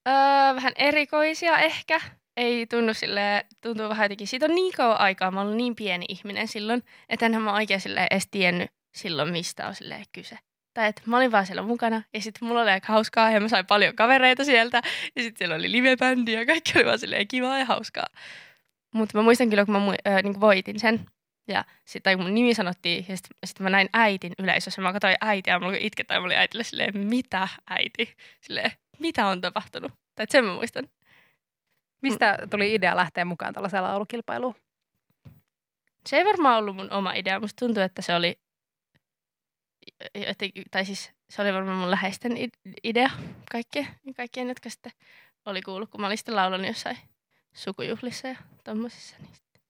Öö, 0.07 0.55
vähän 0.55 0.73
erikoisia 0.75 1.57
ehkä. 1.57 2.01
Ei 2.37 2.67
tunnu 2.67 2.93
sille, 2.93 3.45
tuntuu 3.61 3.89
vähän 3.89 4.05
jotenkin, 4.05 4.27
siitä 4.27 4.45
on 4.45 4.55
niin 4.55 4.73
kauan 4.77 4.99
aikaa, 4.99 5.31
mä 5.31 5.41
olen 5.41 5.57
niin 5.57 5.75
pieni 5.75 6.05
ihminen 6.09 6.47
silloin, 6.47 6.83
että 7.09 7.25
enhän 7.25 7.41
mä 7.41 7.53
oikein 7.53 7.81
edes 8.11 8.27
tiennyt 8.31 8.71
silloin, 8.95 9.31
mistä 9.31 9.67
on 9.67 9.73
kyse 10.11 10.37
tai 10.79 10.89
että 10.89 11.01
mä 11.05 11.17
olin 11.17 11.31
vaan 11.31 11.45
siellä 11.45 11.61
mukana 11.61 12.01
ja 12.13 12.21
sitten 12.21 12.47
mulla 12.47 12.61
oli 12.61 12.69
aika 12.71 12.93
hauskaa 12.93 13.31
ja 13.31 13.39
mä 13.39 13.47
sain 13.47 13.65
paljon 13.65 13.95
kavereita 13.95 14.45
sieltä 14.45 14.81
ja 15.15 15.23
sitten 15.23 15.37
siellä 15.37 15.55
oli 15.55 15.71
livebändi 15.71 16.33
ja 16.33 16.45
kaikki 16.45 16.71
oli 16.75 16.85
vaan 16.85 16.99
silleen 16.99 17.27
kivaa 17.27 17.59
ja 17.59 17.65
hauskaa. 17.65 18.07
Mutta 18.93 19.17
mä 19.17 19.23
muistan 19.23 19.49
kyllä, 19.49 19.65
kun 19.65 19.73
mä 19.73 19.93
äh, 20.07 20.23
niin 20.23 20.41
voitin 20.41 20.79
sen 20.79 21.05
ja 21.47 21.65
sitten 21.85 22.21
mun 22.21 22.33
nimi 22.33 22.53
sanottiin 22.53 23.05
ja 23.09 23.17
sitten 23.17 23.37
sit 23.45 23.59
mä 23.59 23.69
näin 23.69 23.89
äitin 23.93 24.33
yleisössä. 24.39 24.81
Mä 24.81 24.93
katsoin 24.93 25.15
äitiä 25.21 25.53
ja 25.53 25.59
mulla 25.59 25.77
itkettä 25.79 26.13
ja 26.13 26.19
mä 26.19 26.25
olin 26.25 26.37
äitille 26.37 26.63
silleen, 26.63 26.97
mitä 26.97 27.47
äiti? 27.69 28.15
Silleen, 28.41 28.71
mitä 28.99 29.27
on 29.27 29.41
tapahtunut? 29.41 29.91
Tai 30.15 30.25
sen 30.29 30.45
mä 30.45 30.53
muistan. 30.53 30.89
Mistä 32.01 32.37
tuli 32.49 32.73
idea 32.73 32.95
lähteä 32.95 33.25
mukaan 33.25 33.53
tällaisella 33.53 33.87
laulukilpailuun? 33.87 34.55
Se 36.07 36.17
ei 36.17 36.25
varmaan 36.25 36.57
ollut 36.57 36.75
mun 36.75 36.91
oma 36.91 37.13
idea. 37.13 37.39
Musta 37.39 37.65
tuntuu, 37.65 37.83
että 37.83 38.01
se 38.01 38.15
oli 38.15 38.39
tai 40.71 40.85
siis 40.85 41.11
se 41.29 41.41
oli 41.41 41.53
varmaan 41.53 41.77
mun 41.77 41.91
läheisten 41.91 42.37
idea 42.83 43.09
kaikkien, 43.51 43.87
kaikkien 44.15 44.47
jotka 44.47 44.69
sitten 44.69 44.91
oli 45.45 45.61
kuullut, 45.61 45.89
kun 45.89 46.01
mä 46.01 46.07
olin 46.07 46.17
sitten 46.17 46.35
laulanut 46.35 46.67
jossain 46.67 46.97
sukujuhlissa 47.53 48.27
ja 48.27 48.35
tommosissa. 48.63 49.15
Niin 49.19 49.35
sitten, 49.35 49.61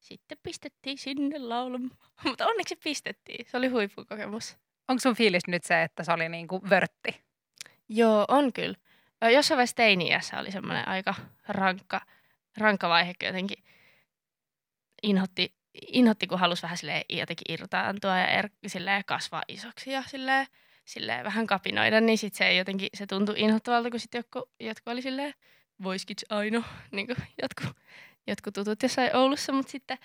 sitten 0.00 0.38
pistettiin 0.42 0.98
sinne 0.98 1.38
laulamaan. 1.38 1.96
Mutta 2.24 2.46
onneksi 2.46 2.76
pistettiin. 2.76 3.46
Se 3.50 3.56
oli 3.56 3.68
huippukokemus. 3.68 4.56
Onko 4.88 5.00
sun 5.00 5.16
fiilis 5.16 5.46
nyt 5.46 5.64
se, 5.64 5.82
että 5.82 6.04
se 6.04 6.12
oli 6.12 6.28
niin 6.28 6.48
kuin 6.48 6.70
vörtti? 6.70 7.24
Joo, 7.88 8.24
on 8.28 8.52
kyllä. 8.52 8.76
Jossain 9.32 9.56
vaiheessa 9.56 9.76
teini-iässä 9.76 10.38
oli 10.38 10.50
semmoinen 10.50 10.88
aika 10.88 11.14
rankka, 11.48 12.00
rankka 12.56 12.88
vaihe, 12.88 13.14
jotenkin 13.22 13.64
inhotti 15.02 15.54
inhotti, 15.92 16.26
kun 16.26 16.38
halusi 16.38 16.62
vähän 16.62 16.78
silleen 16.78 17.02
jotenkin 17.08 17.52
irtaantua 17.54 18.18
ja 18.18 18.26
er, 18.26 18.48
silleen 18.66 19.04
kasvaa 19.04 19.42
isoksi 19.48 19.90
ja 19.92 20.02
silleen, 20.06 20.46
silleen 20.84 21.24
vähän 21.24 21.46
kapinoida, 21.46 22.00
niin 22.00 22.18
sitten 22.18 22.38
se 22.38 22.54
jotenkin 22.54 22.88
se 22.94 23.06
tuntui 23.06 23.34
inhottavalta, 23.38 23.90
kun 23.90 24.00
sitten 24.00 24.18
jotkut, 24.18 24.50
jotkut 24.60 24.92
oli 24.92 25.02
silleen, 25.02 25.34
voiskits 25.82 26.24
Aino, 26.30 26.62
niin 26.92 27.06
kuin 27.06 27.16
jotkut, 27.42 27.76
jotkut 28.26 28.54
tutut 28.54 28.82
jossain 28.82 29.16
Oulussa, 29.16 29.52
mutta 29.52 29.70
sitten, 29.72 29.98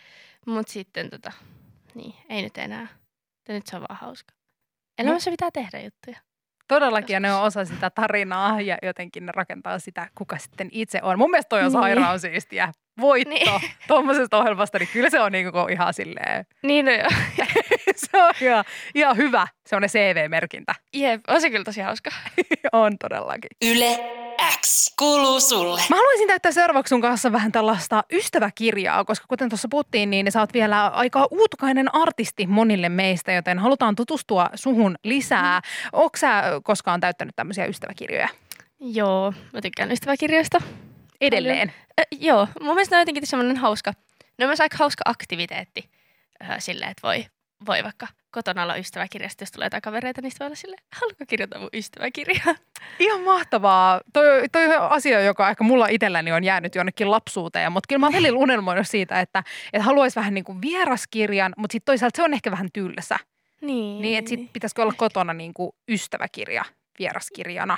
mut 0.46 0.68
sitten 0.68 1.10
tota, 1.10 1.32
niin, 1.96 2.14
ei 2.30 2.42
nyt 2.42 2.58
enää. 2.58 2.88
Että 3.40 3.54
nyt 3.54 3.68
se 3.68 3.76
on 3.76 3.82
vaan 3.90 4.00
hauska. 4.02 4.34
Elämässä 4.98 5.32
pitää 5.32 5.52
tehdä 5.54 5.80
juttuja. 5.80 6.18
Todellakin, 6.68 7.14
ja 7.14 7.20
ne 7.20 7.34
on 7.34 7.42
osa 7.44 7.66
sitä 7.66 7.90
tarinaa 7.90 8.62
ja 8.62 8.78
jotenkin 8.82 9.26
ne 9.26 9.32
rakentaa 9.36 9.80
sitä, 9.80 10.10
kuka 10.16 10.38
sitten 10.38 10.70
itse 10.72 11.00
on. 11.04 11.18
Mun 11.18 11.32
mielestä 11.32 11.50
toi 11.50 11.60
on 11.60 11.66
Niin. 11.66 11.72
sairaan 11.82 12.20
siistiä. 12.20 12.72
Voitto 13.02 13.30
Niin. 13.30 13.62
tuommoisesta 13.88 14.38
ohjelmasta, 14.38 14.80
niin 14.80 14.90
kyllä 14.94 15.10
se 15.10 15.20
on 15.20 15.32
niinku 15.32 15.58
ihan 15.72 15.94
silleen, 15.94 16.46
Niin 16.64 16.86
no 16.86 16.92
joo. 16.92 17.10
se 17.96 18.24
on 18.24 18.34
ihan, 18.42 18.66
ihan 18.96 19.18
hyvä, 19.18 19.48
se 19.68 19.76
on 19.76 19.82
ne 19.82 19.88
CV-merkintä. 19.88 20.76
Jep, 20.94 21.22
on 21.28 21.42
se 21.42 21.50
kyllä 21.50 21.64
tosi 21.64 21.82
hauska. 21.82 22.10
on 22.74 22.98
todellakin. 22.98 23.50
Yle 23.66 24.00
X 24.62 24.96
kuuluu 25.00 25.40
sulle. 25.40 25.82
Mä 25.90 25.96
haluaisin 25.96 26.28
täyttää 26.28 26.52
seuraavaksi 26.52 26.90
sun 26.90 27.02
kanssa 27.02 27.32
vähän 27.32 27.52
tällaista 27.52 28.04
ystäväkirjaa, 28.12 29.06
koska 29.06 29.26
kuten 29.28 29.50
tuossa 29.50 29.68
puhuttiin, 29.72 30.10
niin 30.10 30.32
sä 30.32 30.40
oot 30.40 30.54
vielä 30.54 30.88
aika 30.88 31.28
uutukainen 31.32 31.96
artisti 31.96 32.48
monille 32.48 32.90
meistä, 32.90 33.32
joten 33.32 33.60
halutaan 33.60 33.96
tutustua 33.96 34.50
suhun 34.56 34.96
lisää. 35.04 35.62
Onko 35.94 36.18
sä 36.18 36.44
koskaan 36.64 37.00
täyttänyt 37.00 37.36
tämmöisiä 37.36 37.66
ystäväkirjoja? 37.66 38.28
Joo, 38.80 39.34
mä 39.54 39.62
tykkään 39.62 39.92
ystäväkirjoista. 39.92 40.62
Edelleen. 41.22 41.74
Ö, 42.00 42.04
joo, 42.12 42.48
mun 42.62 42.76
mielestä 42.76 42.96
on 42.96 43.02
jotenkin 43.02 43.28
semmoinen 43.28 43.58
hauska, 43.58 43.94
ne 44.38 44.46
on 44.46 44.50
myös 44.50 44.62
aika 44.62 44.78
hauska 44.78 45.02
aktiviteetti 45.06 45.90
ö, 46.44 46.46
silleen, 46.60 46.92
että 46.92 47.08
voi, 47.08 47.26
voi 47.66 47.84
vaikka 47.84 48.08
kotona 48.32 48.64
olla 48.64 48.76
ystäväkirjasta, 48.76 49.42
jos 49.42 49.52
tulee 49.52 49.66
jotain 49.66 49.82
kavereita, 49.82 50.22
niin 50.22 50.32
sitten 50.32 50.46
voi 50.46 50.48
olla 50.48 50.56
silleen, 50.56 50.84
haluatko 51.02 51.26
kirjoittaa 51.28 51.60
mun 51.62 51.70
ystäväkirjaa? 51.74 52.56
Ihan 53.00 53.22
mahtavaa. 53.22 54.02
Toi, 54.14 54.50
toi 54.52 54.78
on 54.78 54.92
asia, 54.92 55.22
joka 55.22 55.50
ehkä 55.50 55.64
mulla 55.64 55.88
itselläni 55.88 56.32
on 56.32 56.44
jäänyt 56.44 56.76
jonnekin 56.76 57.12
lapsuuteen, 57.12 57.72
mutta 57.72 57.88
kyllä 57.88 58.00
mä 58.00 58.14
välillä 58.14 58.40
unelmoinut 58.40 58.88
siitä, 58.88 59.20
että, 59.20 59.44
että 59.74 59.84
haluaisi 59.84 60.16
vähän 60.16 60.34
niin 60.34 60.44
kuin 60.44 60.62
vieraskirjan, 60.62 61.54
mutta 61.58 61.72
sitten 61.72 61.86
toisaalta 61.86 62.18
se 62.18 62.24
on 62.24 62.34
ehkä 62.34 62.52
vähän 62.52 62.70
tylsä. 62.74 63.18
Niin. 63.62 64.02
Niin, 64.02 64.18
että 64.18 64.30
sit 64.30 64.54
pitäisikö 64.54 64.82
olla 64.82 64.94
kotona 64.98 65.34
niin 65.34 65.54
kuin 65.54 65.72
ystäväkirja 65.90 66.66
vieraskirjana. 67.00 67.78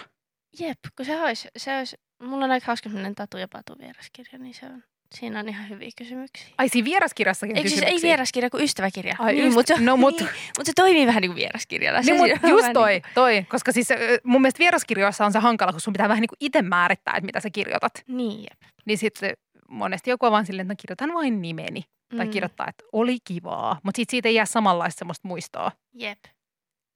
Jep, 0.60 0.80
kun 0.96 1.06
se 1.06 1.22
olisi, 1.22 1.48
se 1.58 1.78
olisi, 1.78 1.98
mulla 2.22 2.46
on 2.46 2.52
aika 2.52 2.66
hauska 2.68 2.90
semmoinen 2.90 3.16
tatu 3.16 3.38
ja 3.38 3.48
patu 3.48 3.76
vieraskirja, 3.80 4.40
niin 4.40 4.54
se 4.54 4.66
on, 4.66 4.84
siinä 5.16 5.40
on 5.40 5.50
ihan 5.50 5.70
hyviä 5.70 5.90
kysymyksiä. 5.98 6.48
Ai 6.58 6.70
siinä 6.70 6.86
vieraskirjassakin 6.86 7.58
Eikö 7.58 7.70
siis 7.70 7.82
ei 7.82 7.98
vieraskirja 8.02 8.50
kuin 8.50 8.64
ystäväkirja? 8.64 9.16
Ai 9.20 9.34
niin, 9.34 9.52
yst- 9.52 9.54
mutta 9.54 9.74
no 9.80 9.96
mut- 9.96 10.20
niin, 10.20 10.30
mutta 10.58 10.66
se 10.66 10.72
toimii 10.76 11.08
vähän 11.08 11.22
niin 11.22 11.30
kuin 11.30 11.36
vieraskirjalla. 11.36 12.00
Niin, 12.00 12.06
Se 12.06 12.14
mutta 12.34 12.48
just 12.48 12.68
toi, 12.74 12.92
Niin, 12.92 13.04
toi, 13.14 13.46
koska 13.50 13.72
siis 13.72 13.88
mun 14.24 14.42
mielestä 14.42 14.60
vieraskirjoissa 14.60 15.26
on 15.26 15.32
se 15.32 15.40
hankala, 15.40 15.72
kun 15.72 15.82
sun 15.82 15.94
pitää 15.94 16.10
vähän 16.10 16.22
niin 16.22 16.30
kuin 16.30 16.38
itse 16.40 16.62
määrittää, 16.62 17.14
että 17.18 17.26
mitä 17.26 17.40
sä 17.40 17.50
kirjoitat. 17.50 17.94
kuin, 18.06 18.18
niin 18.18 18.40
jep. 18.42 18.62
Niin 18.86 18.98
sitten 18.98 19.34
monesti 19.70 20.10
joku 20.10 20.26
on 20.26 20.32
vaan 20.32 20.46
silleen, 20.46 20.66
että 20.66 20.74
no 20.74 20.82
kirjoitan 20.82 21.14
vain 21.14 21.42
nimeni. 21.42 21.84
Tai 22.18 22.26
Mm, 22.26 22.32
kirjoittaa, 22.32 22.68
että 22.70 22.84
oli 22.92 23.18
kivaa. 23.24 23.80
Mutta 23.84 24.02
siitä 24.10 24.30
ei 24.30 24.36
jää 24.36 24.46
samanlaista 24.46 25.00
semmoista 25.00 25.28
muistoa. 25.28 25.72
Jep. 25.94 26.18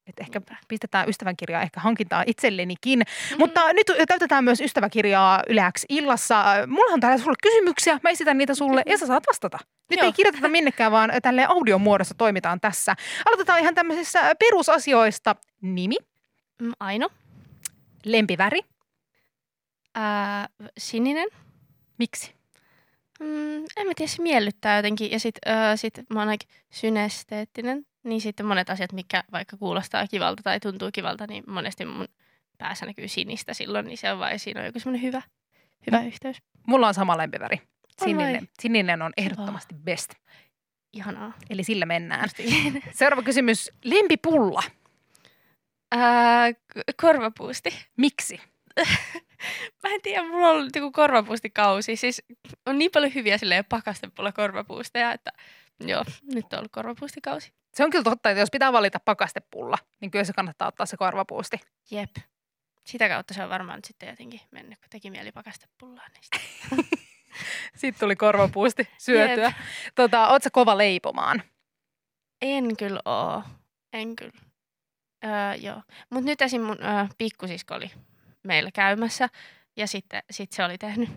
Että 0.07 0.23
ehkä 0.23 0.41
pistetään 0.67 1.09
ystävänkirjaa 1.09 1.61
ehkä 1.61 1.79
hankintaa 1.79 2.23
itsellenikin. 2.27 2.99
Mm. 2.99 3.37
Mutta 3.39 3.73
nyt 3.73 3.87
täytetään 4.07 4.43
myös 4.43 4.61
ystäväkirjaa 4.61 5.43
yleäksi 5.49 5.85
illassa. 5.89 6.43
Mulla 6.67 6.93
on 6.93 6.99
täällä 6.99 7.17
sulle 7.17 7.35
kysymyksiä. 7.43 7.99
Mä 8.03 8.09
esitän 8.09 8.37
niitä 8.37 8.55
sulle 8.55 8.83
ja 8.85 8.97
sä 8.97 9.07
saat 9.07 9.23
vastata. 9.27 9.57
Nyt 9.89 9.97
Joo. 9.99 10.05
ei 10.05 10.13
kirjoiteta 10.13 10.47
minnekään, 10.47 10.91
vaan 10.91 11.11
tälleen 11.23 11.49
audion 11.49 11.81
muodossa 11.81 12.15
toimitaan 12.17 12.59
tässä. 12.59 12.95
Aloitetaan 13.25 13.59
ihan 13.59 13.75
tämmöisessä 13.75 14.35
perusasioista. 14.39 15.35
Nimi, 15.61 15.95
Mm, 16.61 16.71
Aino, 16.79 17.09
lempiväri, 18.05 18.59
ää, 19.95 20.49
sininen. 20.77 21.27
miksi? 21.97 22.33
Mm, 23.19 23.55
en 23.77 23.87
mä 23.87 23.93
tiedä, 23.95 24.11
se 24.11 24.21
miellyttää 24.21 24.75
jotenkin. 24.75 25.11
Ja 25.11 25.19
sit, 25.19 25.35
öö, 25.47 25.77
sit 25.77 25.93
mä 26.09 26.19
oon 26.19 26.29
aika 26.29 26.45
synesteettinen. 26.69 27.85
Niin 28.05 28.21
sitten 28.21 28.45
monet 28.45 28.69
asiat, 28.69 28.91
mikä 28.93 29.23
vaikka 29.31 29.57
kuulostaa 29.57 30.07
kivalta 30.07 30.43
tai 30.43 30.59
tuntuu 30.59 30.89
kivalta, 30.93 31.27
niin 31.27 31.43
monesti 31.47 31.85
mun 31.85 32.07
päässä 32.57 32.85
näkyy 32.85 33.07
sinistä 33.07 33.53
silloin. 33.53 33.85
Niin 33.85 33.97
se 33.97 34.11
on 34.11 34.19
vai 34.19 34.39
siinä 34.39 34.59
on 34.59 34.65
joku 34.65 34.79
semmoinen 34.79 35.01
hyvä, 35.01 35.21
hyvä 35.87 35.99
Mm. 36.01 36.07
yhteys. 36.07 36.37
Mulla 36.67 36.87
on 36.87 36.93
sama 36.93 37.17
lempiväri. 37.17 37.57
On? 38.01 38.07
Sininen. 38.07 38.49
Sininen 38.61 39.01
on 39.01 39.11
Kiva. 39.17 39.25
ehdottomasti 39.25 39.75
best. 39.75 40.13
Ihanaa. 40.93 41.33
Eli 41.49 41.63
sillä 41.63 41.85
mennään. 41.85 42.23
Justiin. 42.23 42.83
Seuraava 42.99 43.23
kysymys. 43.23 43.71
Lempipulla. 43.83 44.63
Ää, 45.91 46.53
k- 46.53 46.57
korvapuusti. 47.01 47.69
Miksi? 47.97 48.41
Mä 49.83 49.89
en 49.89 50.01
tiedä, 50.01 50.23
mulla 50.23 50.49
on 50.49 50.55
ollut 50.57 50.75
joku 50.75 50.91
korvapuustikausi. 50.91 51.95
Siis 51.95 52.23
on 52.65 52.77
niin 52.79 52.91
paljon 52.91 53.13
hyviä 53.15 53.37
silleen 53.37 53.65
pakastepulla 53.65 54.31
korvapuusteja, 54.31 55.11
että 55.11 55.31
joo, 55.79 56.03
nyt 56.33 56.53
on 56.53 56.59
ollut 56.59 56.71
korvapuustikausi. 56.71 57.51
Se 57.75 57.83
on 57.83 57.89
kyllä 57.89 58.03
totta, 58.03 58.29
että 58.29 58.39
jos 58.39 58.51
pitää 58.51 58.73
valita 58.73 58.99
pakastepulla, 59.05 59.77
niin 60.01 60.11
kyllä 60.11 60.25
se 60.25 60.33
kannattaa 60.33 60.67
ottaa 60.67 60.85
se 60.85 60.97
korvapuusti. 60.97 61.59
Jep. 61.91 62.15
Sitä 62.85 63.09
kautta 63.09 63.33
se 63.33 63.43
on 63.43 63.49
varmaan 63.49 63.77
nyt 63.77 63.85
sitten 63.85 64.09
jotenkin 64.09 64.41
mennyt, 64.51 64.79
kun 64.79 64.89
teki 64.89 65.11
mieli 65.11 65.31
pakastepullaa. 65.31 66.05
Niin 66.07 66.23
sitten. 66.23 66.99
Sitten 67.75 67.99
tuli 67.99 68.15
korvapuusti 68.15 68.87
syötyä. 68.97 69.53
Tota, 69.95 70.39
sä 70.43 70.49
kova 70.49 70.77
leipomaan? 70.77 71.43
En 72.41 72.77
kyllä 72.77 72.99
oo. 73.05 73.43
En 73.93 74.15
kyllä. 74.15 74.41
Öö, 75.25 75.53
joo. 75.53 75.81
Mutta 76.09 76.25
nyt 76.25 76.41
esim. 76.41 76.61
mun 76.61 76.77
öö, 76.83 77.05
pikkusisko 77.17 77.75
oli 77.75 77.91
meillä 78.43 78.71
käymässä 78.71 79.29
ja 79.75 79.87
sitten 79.87 80.23
sit 80.31 80.51
se 80.51 80.63
oli 80.63 80.77
tehnyt 80.77 81.09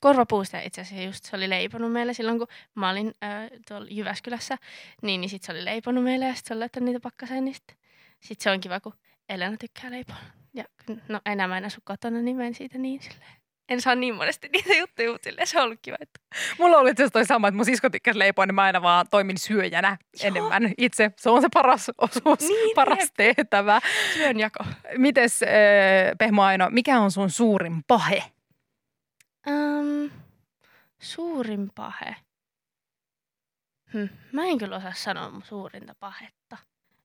korvapuusta 0.00 0.60
itse 0.60 0.80
asiassa 0.80 1.04
just 1.06 1.24
se 1.24 1.36
oli 1.36 1.50
leiponut 1.50 1.92
meille 1.92 2.14
silloin, 2.14 2.38
kun 2.38 2.48
mä 2.74 2.90
olin 2.90 3.14
öö, 3.24 3.58
tuolla 3.68 3.86
Jyväskylässä, 3.90 4.58
niin, 5.02 5.20
niin 5.20 5.28
sitten 5.28 5.46
se 5.46 5.52
oli 5.52 5.64
leiponut 5.64 6.04
meille 6.04 6.26
ja 6.26 6.34
sitten 6.34 6.48
se 6.48 6.54
oli 6.54 6.60
laittanut 6.60 6.84
niitä 6.84 7.00
pakkaseen, 7.00 7.44
niin 7.44 7.54
sitten 7.54 7.76
sit 8.20 8.40
se 8.40 8.50
on 8.50 8.60
kiva, 8.60 8.80
kun 8.80 8.94
Elena 9.28 9.56
tykkää 9.56 9.90
leipoa. 9.90 10.16
Ja 10.54 10.64
no 11.08 11.20
enää 11.26 11.48
mä 11.48 11.58
en 11.58 11.64
asu 11.64 11.80
kotona, 11.84 12.20
niin 12.20 12.36
mä 12.36 12.44
en 12.44 12.54
siitä 12.54 12.78
niin 12.78 13.02
silleen. 13.02 13.30
En 13.68 13.80
saa 13.80 13.94
niin 13.94 14.14
monesti 14.14 14.48
niitä 14.52 14.74
juttuja, 14.74 15.12
mutta 15.12 15.24
silleen 15.24 15.46
se 15.46 15.58
on 15.58 15.64
ollut 15.64 15.78
kiva. 15.82 15.96
Että... 16.00 16.20
Mulla 16.58 16.78
oli 16.78 16.90
itse 16.90 17.10
toi 17.10 17.26
sama, 17.26 17.48
että 17.48 17.56
mun 17.56 17.64
sisko 17.64 17.90
tykkäsi 17.90 18.18
leipoa, 18.18 18.46
niin 18.46 18.54
mä 18.54 18.62
aina 18.62 18.82
vaan 18.82 19.06
toimin 19.10 19.38
syöjänä 19.38 19.88
Joo. 19.88 20.28
enemmän 20.28 20.72
itse. 20.78 21.10
Se 21.16 21.30
on 21.30 21.42
se 21.42 21.48
paras 21.54 21.90
osuus, 21.98 22.38
Niin, 22.40 22.74
paras 22.74 22.98
jep. 22.98 23.10
tehtävä. 23.16 23.80
Työnjako. 24.14 24.64
Mites, 24.96 25.42
äh, 25.42 25.48
Pehmo 26.18 26.42
Aino, 26.42 26.70
mikä 26.70 27.00
on 27.00 27.10
sun 27.10 27.30
suurin 27.30 27.82
pahe? 27.88 28.22
Um, 29.46 29.79
suurin 31.00 31.70
pahe. 31.74 32.16
Hm, 33.92 34.06
mä 34.32 34.44
en 34.44 34.58
kyllä 34.58 34.76
osaa 34.76 34.92
sanoa 34.94 35.30
mun 35.30 35.42
suurinta 35.42 35.94
pahetta. 36.00 36.56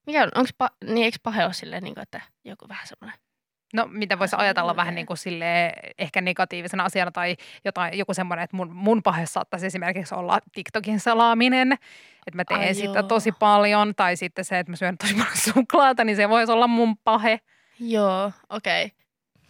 Mikä 0.06 0.24
on, 0.24 0.32
onks 0.36 0.54
pa, 0.58 0.70
niin 0.84 1.06
eikö 1.06 1.18
pahe 1.24 1.46
ole 1.46 1.54
silleen, 1.54 1.84
niin 1.84 1.94
kuin, 1.94 2.04
että 2.04 2.22
joku 2.44 2.68
vähän 2.70 2.88
semmoinen? 2.88 3.20
No, 3.74 3.88
mitä 3.92 4.20
voisi 4.20 4.36
ajatella 4.40 4.76
vähän 4.76 4.92
okei. 4.92 4.96
niin 4.96 5.06
kuin 5.06 5.18
sille 5.18 5.74
ehkä 5.98 6.22
negatiivisena 6.22 6.84
asiana 6.84 7.12
tai 7.12 7.36
jotain, 7.66 7.98
joku 7.98 8.14
semmoinen, 8.14 8.44
että 8.44 8.58
mun, 8.58 8.76
mun 8.76 9.04
pahe 9.04 9.26
saattaisi 9.26 9.66
esimerkiksi 9.66 10.16
olla 10.16 10.40
TikTokin 10.52 11.00
salaaminen, 11.00 11.72
että 12.28 12.36
mä 12.36 12.46
teen 12.46 12.60
Ai, 12.60 12.74
sitä 12.74 13.00
joo. 13.00 13.04
tosi 13.04 13.32
paljon, 13.32 13.96
tai 13.96 14.16
sitten 14.16 14.46
se, 14.46 14.60
että 14.60 14.72
mä 14.72 14.76
syön 14.76 14.98
tosi 14.98 15.14
paljon 15.14 15.38
suklaata, 15.54 16.04
niin 16.04 16.16
se 16.16 16.30
voisi 16.30 16.52
olla 16.52 16.68
mun 16.68 16.98
pahe. 16.98 17.40
Joo, 17.80 18.32
okei. 18.50 18.92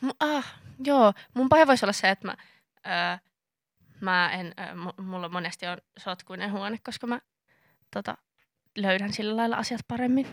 Okay. 0.04 0.12
Ah, 0.20 0.54
joo, 0.86 1.14
mun 1.34 1.50
pahe 1.50 1.68
voisi 1.68 1.86
olla 1.86 1.94
se, 1.94 2.10
että 2.10 2.28
mä, 2.28 2.36
öö, 2.88 3.18
mä 4.06 4.32
en, 4.32 4.54
mu- 4.58 5.02
mulla 5.04 5.30
monesti 5.30 5.68
on 5.68 5.78
sotkuinen 5.98 6.52
huone, 6.52 6.78
koska 6.84 7.08
mä 7.08 7.22
tota, 7.94 8.18
löydän 8.78 9.14
sillä 9.14 9.36
lailla 9.36 9.56
asiat 9.56 9.82
paremmin. 9.88 10.28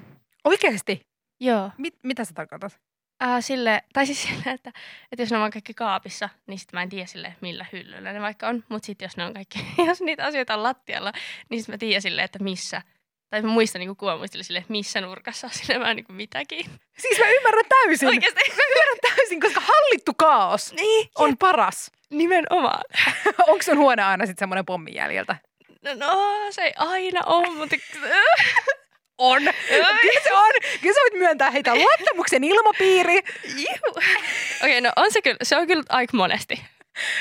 Oikeasti? 0.44 1.00
Joo. 1.40 1.70
Mit, 1.78 1.94
mitä 2.02 2.24
sä 2.24 2.34
tarkoitat? 2.34 2.80
Ää, 3.20 3.40
sille, 3.40 3.82
tai 3.92 4.06
siis 4.06 4.22
sille, 4.28 4.42
että, 4.46 4.72
että 5.12 5.22
jos 5.22 5.30
ne 5.30 5.38
on 5.38 5.50
kaikki 5.50 5.74
kaapissa, 5.74 6.28
niin 6.46 6.58
sitten 6.58 6.78
mä 6.78 6.82
en 6.82 6.88
tiedä 6.88 7.06
sille, 7.06 7.36
millä 7.40 7.66
hyllyllä 7.72 8.12
ne 8.12 8.20
vaikka 8.20 8.48
on. 8.48 8.64
Mutta 8.68 8.86
sitten 8.86 9.06
jos 9.06 9.16
ne 9.16 9.24
on 9.24 9.34
kaikki, 9.34 9.58
jos 9.88 10.00
niitä 10.00 10.26
asioita 10.26 10.54
on 10.54 10.62
lattialla, 10.62 11.12
niin 11.48 11.60
sitten 11.60 11.72
mä 11.74 11.78
tiedän 11.78 12.02
sille, 12.02 12.22
että 12.22 12.38
missä. 12.38 12.82
Tai 13.32 13.42
mä 13.42 13.48
muistan 13.48 13.80
niin 13.80 13.96
kuvamuistille 13.96 14.44
sille, 14.44 14.58
että 14.58 14.72
missä 14.72 15.00
nurkassa 15.00 15.46
on 15.46 15.52
sille 15.52 15.80
vähän 15.80 15.96
niin 15.96 16.04
kuin 16.04 16.16
mitäkin. 16.16 16.66
Siis 16.98 17.18
mä 17.18 17.28
ymmärrän 17.28 17.64
täysin. 17.68 18.08
Oikeasti. 18.08 18.40
Mä 18.48 18.62
ymmärrän 18.68 18.98
täysin, 19.16 19.40
koska 19.40 19.60
hallittu 19.60 20.14
kaos 20.16 20.72
niin, 20.72 21.08
on 21.18 21.38
paras. 21.38 21.90
nimenomaan. 22.10 22.84
Onko 23.48 23.62
sun 23.62 23.78
huone 23.78 24.02
aina 24.02 24.26
sitten 24.26 24.42
semmoinen 24.42 24.66
pommin 24.66 24.94
jäljiltä? 24.94 25.36
No, 25.82 25.94
no, 25.94 26.36
se 26.50 26.62
ei 26.62 26.72
aina 26.76 27.20
ole, 27.26 27.50
mutta... 27.50 27.76
On. 29.18 29.42
Kyllä 29.68 30.20
se 30.24 30.32
on. 30.32 30.52
Kyllä 30.80 30.94
sä 30.94 31.00
voit 31.00 31.18
myöntää 31.18 31.50
heitä 31.50 31.74
luottamuksen 31.74 32.44
ilmapiiri. 32.44 33.18
Okei, 33.18 33.98
okay, 34.62 34.80
no 34.80 34.92
on 34.96 35.12
se 35.12 35.22
kyllä, 35.22 35.38
se 35.42 35.56
on 35.56 35.66
kyllä 35.66 35.82
aika 35.88 36.16
monesti. 36.16 36.64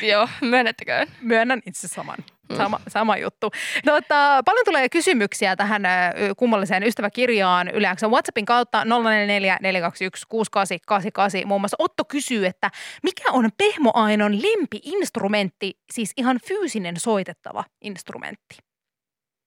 Joo, 0.01 0.29
myönnettäköön. 0.41 1.07
Myönnän 1.21 1.61
itse 1.65 1.87
saman. 1.87 2.17
Sama, 2.57 2.79
sama 2.87 3.17
juttu. 3.17 3.51
Tota, 3.85 4.41
paljon 4.45 4.65
tulee 4.65 4.89
kysymyksiä 4.89 5.55
tähän 5.55 5.85
ö, 5.85 5.89
kummalliseen 6.37 6.83
ystäväkirjaan 6.83 7.67
yleensä 7.67 8.07
WhatsAppin 8.07 8.45
kautta 8.45 8.85
044 8.85 9.57
421 9.61 10.25
6888. 10.29 11.47
Muun 11.47 11.61
muassa 11.61 11.77
Otto 11.79 12.05
kysyy, 12.05 12.45
että 12.45 12.71
mikä 13.03 13.31
on 13.31 13.49
Pehmo 13.57 13.91
Ainon 13.93 14.41
lempiinstrumentti, 14.41 15.79
siis 15.91 16.13
ihan 16.17 16.39
fyysinen 16.47 16.99
soitettava 16.99 17.63
instrumentti? 17.81 18.57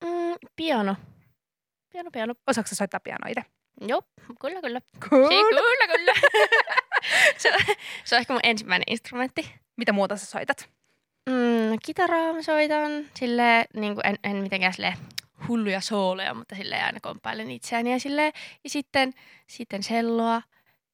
Mm, 0.05 0.35
piano. 0.57 0.97
Piano, 1.93 2.11
piano. 2.11 2.35
Osaatko 2.47 2.75
soittaa 2.75 3.01
pianoa 3.01 3.29
itse? 3.29 3.43
Joo, 3.81 4.03
kyllä, 4.41 4.61
kyllä. 4.61 4.81
Cool. 5.01 5.29
Si- 5.29 5.35
kyllä, 5.35 5.87
kyllä. 5.97 6.13
se, 7.43 7.53
on, 7.55 7.61
se 8.05 8.17
on 8.17 8.21
ehkä 8.21 8.33
mun 8.33 8.41
ensimmäinen 8.45 8.85
instrumentti. 8.87 9.55
Mitä 9.77 9.93
muuta 9.93 10.17
sä 10.17 10.27
soitat? 10.27 10.74
Mm, 11.31 11.79
kitaraa 11.85 12.33
mä 12.33 12.43
soitan. 12.43 12.91
Sille 13.15 13.65
niin 13.77 13.97
en, 14.05 14.17
en 14.25 14.37
mitenkään 14.37 14.73
sille 14.73 14.95
hulluja 15.49 15.81
sooleja, 15.81 16.35
mutta 16.35 16.55
sille 16.55 16.83
aina 16.83 17.01
komppailen 17.01 17.51
itseäni. 17.51 17.93
Ja, 17.93 18.01
silleen, 18.01 18.33
ja 18.65 18.71
sitten, 18.71 19.13
sitten 19.47 19.83
selloa. 19.83 20.43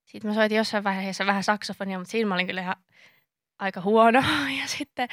Sitten 0.04 0.30
mä 0.30 0.34
soitin 0.34 0.58
jossain 0.58 0.84
vaiheessa 0.84 1.26
vähän 1.26 1.44
saksofonia, 1.44 1.98
mutta 1.98 2.10
siinä 2.10 2.28
mä 2.28 2.34
olin 2.34 2.46
kyllä 2.46 2.60
ihan 2.60 2.76
aika 3.58 3.80
huono. 3.80 4.22
Ja 4.60 4.68
sitten, 4.68 5.08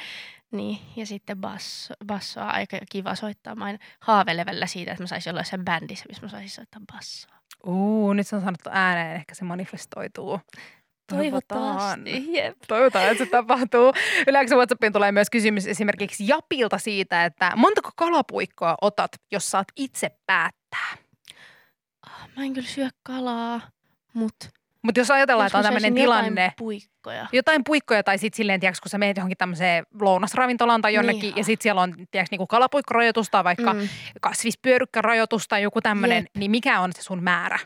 niin, 0.50 0.78
ja 0.96 1.06
sitten 1.06 1.38
basso, 1.38 1.94
bassoa 2.06 2.44
aika 2.44 2.78
kiva 2.90 3.14
soittaa. 3.14 3.54
Mä 3.54 3.64
aina 3.64 4.66
siitä, 4.66 4.90
että 4.90 5.02
mä 5.02 5.06
saisin 5.06 5.32
olla 5.32 5.44
sen 5.44 5.64
bändissä, 5.64 6.04
missä 6.08 6.22
mä 6.22 6.28
saisin 6.28 6.50
soittaa 6.50 6.82
bassoa. 6.92 7.38
Uu, 7.66 8.12
nyt 8.12 8.26
se 8.26 8.36
on 8.36 8.42
sanottu 8.42 8.70
ääneen, 8.72 9.16
ehkä 9.16 9.34
se 9.34 9.44
manifestoituu. 9.44 10.40
Toivotaan. 11.08 12.00
Jep. 12.32 12.56
Toivotaan, 12.68 13.08
että 13.08 13.24
se 13.24 13.30
tapahtuu. 13.30 13.92
Yleensä 14.26 14.56
WhatsAppiin 14.56 14.92
tulee 14.92 15.12
myös 15.12 15.30
kysymys 15.30 15.66
esimerkiksi 15.66 16.28
Japilta 16.28 16.78
siitä, 16.78 17.24
että 17.24 17.52
montako 17.56 17.90
kalapuikkoa 17.96 18.74
otat, 18.80 19.10
jos 19.32 19.50
saat 19.50 19.68
itse 19.76 20.10
päättää? 20.26 20.96
Ah, 22.06 22.28
Mä 22.36 22.44
en 22.44 22.52
kyllä 22.54 22.68
syö 22.68 22.88
kalaa, 23.02 23.60
mutta 24.14 24.46
Mutta 24.82 25.00
jos 25.00 25.10
ajatellaan, 25.10 25.46
että 25.46 25.58
on 25.58 25.64
tämmöinen 25.64 25.94
tilanne, 25.94 26.52
puikkoja. 26.58 27.26
jotain 27.32 27.64
puikkoja 27.64 28.02
tai 28.02 28.18
sitten 28.18 28.36
silleen, 28.36 28.60
tiiäks, 28.60 28.80
kun 28.80 28.90
sä 28.90 28.98
menet 28.98 29.16
johonkin 29.16 29.38
tämmöiseen 29.38 29.84
lounasravintolaan 30.00 30.82
tai 30.82 30.94
jonnekin 30.94 31.20
Niin. 31.22 31.36
ja 31.36 31.44
sitten 31.44 31.62
siellä 31.62 31.80
on 31.82 31.94
tiiäks, 32.10 32.30
niinku 32.30 32.46
kalapuikkorajoitus 32.46 33.30
tai 33.30 33.44
vaikka 33.44 33.72
mm. 33.74 33.88
Kasvispyörykkärajoitus 34.20 35.48
tai 35.48 35.62
joku 35.62 35.80
tämmöinen, 35.80 36.26
niin 36.36 36.50
mikä 36.50 36.80
on 36.80 36.92
se 36.92 37.02
sun 37.02 37.22
määrä? 37.22 37.58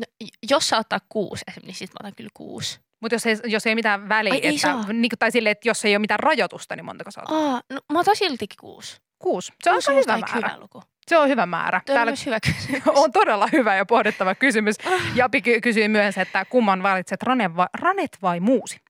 No, 0.00 0.26
jos 0.50 0.68
saa 0.68 0.78
ottaa 0.80 0.98
kuusi 1.08 1.44
esimerkiksi, 1.48 1.66
niin 1.66 1.88
sit 1.88 1.90
mä 1.90 1.96
otan 2.00 2.14
kyllä 2.16 2.30
kuusi. 2.34 2.80
Mutta 3.00 3.14
jos 3.14 3.26
ei, 3.26 3.36
jos 3.44 3.66
ei 3.66 3.74
mitään 3.74 4.08
väliä, 4.08 4.32
Ai, 4.32 4.40
ei 4.42 4.48
että, 4.48 4.60
saa. 4.60 4.92
niin, 4.92 5.10
tai 5.18 5.32
silleen, 5.32 5.52
että 5.52 5.68
jos 5.68 5.84
ei 5.84 5.92
ole 5.92 5.98
mitään 5.98 6.20
rajoitusta, 6.20 6.76
niin 6.76 6.84
montako 6.84 7.10
sä 7.10 7.20
otat? 7.22 7.36
Aa, 7.36 7.62
no 7.72 7.80
mä 7.92 8.00
otan 8.00 8.16
siltikin 8.16 8.56
kuusi. 8.60 8.96
Kuusi. 9.18 9.52
Se 9.64 9.70
on 9.70 9.76
aika 9.76 9.92
hyvä 9.92 10.18
määrä. 10.18 10.48
hyvä 10.48 10.58
luku. 10.60 10.82
Se 11.08 11.18
on 11.18 11.28
hyvä 11.28 11.46
määrä. 11.46 11.80
Tuo 11.86 11.92
on 11.92 11.96
Täällä 11.96 12.12
hyvä 12.26 12.38
kysymys. 12.40 12.82
on 13.04 13.12
todella 13.12 13.48
hyvä 13.52 13.76
ja 13.76 13.86
pohdittava 13.86 14.34
kysymys. 14.34 14.76
Japi 15.14 15.42
ky- 15.42 15.60
kysyi 15.60 15.88
myös, 15.88 16.18
että 16.18 16.44
kumman 16.44 16.82
valitset, 16.82 17.22
rane 17.22 17.56
vai, 17.56 17.66
ranet 17.74 18.18
vai 18.22 18.40
muusi? 18.40 18.80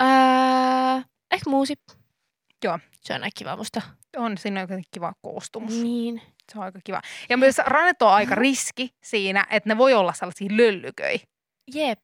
Ää, 0.00 1.02
ehkä 1.30 1.50
muusi. 1.50 1.74
Joo. 2.64 2.78
Se 3.00 3.14
on 3.14 3.22
aika 3.22 3.34
kiva 3.38 3.56
musta. 3.56 3.82
On, 4.16 4.38
siinä 4.38 4.60
on 4.70 4.82
kiva 4.90 5.12
koostumus. 5.22 5.72
Niin. 5.82 6.22
Se 6.52 6.58
on 6.58 6.64
aika 6.64 6.78
kiva. 6.84 7.02
Ja 7.28 7.36
myös 7.36 7.58
ranet 7.58 8.02
on 8.02 8.10
aika 8.10 8.34
riski 8.34 8.94
siinä, 9.02 9.46
että 9.50 9.68
ne 9.68 9.78
voi 9.78 9.94
olla 9.94 10.12
sellaisia 10.12 10.48
löllyköi. 10.50 11.20
Jep. 11.74 12.00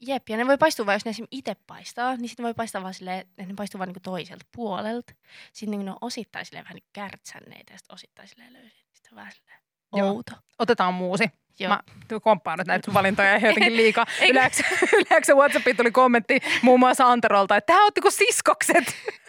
Jep, 0.00 0.28
ja 0.28 0.36
ne 0.36 0.46
voi 0.46 0.58
paistua 0.58 0.86
vain, 0.86 0.94
jos 0.94 1.04
ne 1.04 1.10
esimerkiksi 1.10 1.38
itse 1.38 1.56
paistaa, 1.66 2.16
niin 2.16 2.28
sitten 2.28 2.44
voi 2.44 2.54
paistaa 2.54 2.82
vaan 2.82 2.94
silleen, 2.94 3.18
että 3.18 3.42
ne 3.42 3.54
paistuu 3.56 3.78
vaan 3.78 3.88
niinku 3.88 4.00
toiselta 4.00 4.46
puolelta. 4.56 5.14
Sitten 5.52 5.70
niin 5.70 5.84
ne 5.84 5.90
on 5.90 5.98
osittain 6.00 6.44
silleen 6.46 6.64
vähän 6.64 6.74
niin 6.74 6.88
kärtsänneitä 6.92 7.72
ja 7.72 7.78
sitten 7.78 7.94
osittain 7.94 8.28
silleen 8.28 8.52
löysiä. 8.52 8.84
Sitten 8.92 9.16
vähän 9.16 9.32
silleen 9.32 9.58
Joo. 9.96 10.08
outo. 10.08 10.32
Otetaan 10.58 10.94
muusi. 10.94 11.30
Joo. 11.58 11.68
Mä 11.68 11.80
komppaan 12.22 12.58
nyt 12.58 12.66
näitä 12.66 12.84
sun 12.84 12.94
valintoja 12.94 13.34
jotenkin 13.34 13.76
liikaa. 13.82 14.06
Yleensä, 14.28 14.64
yleensä 15.10 15.34
WhatsAppiin 15.34 15.76
tuli 15.76 15.90
kommentti 15.90 16.40
muun 16.62 16.80
muassa 16.80 17.06
Anterolta, 17.06 17.56
että 17.56 17.66
tähän 17.66 17.84
ootteko 17.84 18.10
siskokset? 18.10 18.84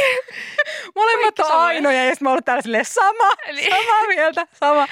Molemmat 0.94 1.38
on 1.38 1.52
ainoja 1.52 2.04
ja 2.04 2.10
sitten 2.10 2.26
mä 2.26 2.30
oon 2.30 2.44
täällä 2.44 2.62
silleen 2.62 2.84
sama, 2.84 3.30
Eli- 3.46 3.70
samaa 3.70 4.06
mieltä, 4.08 4.46
sama. 4.52 4.86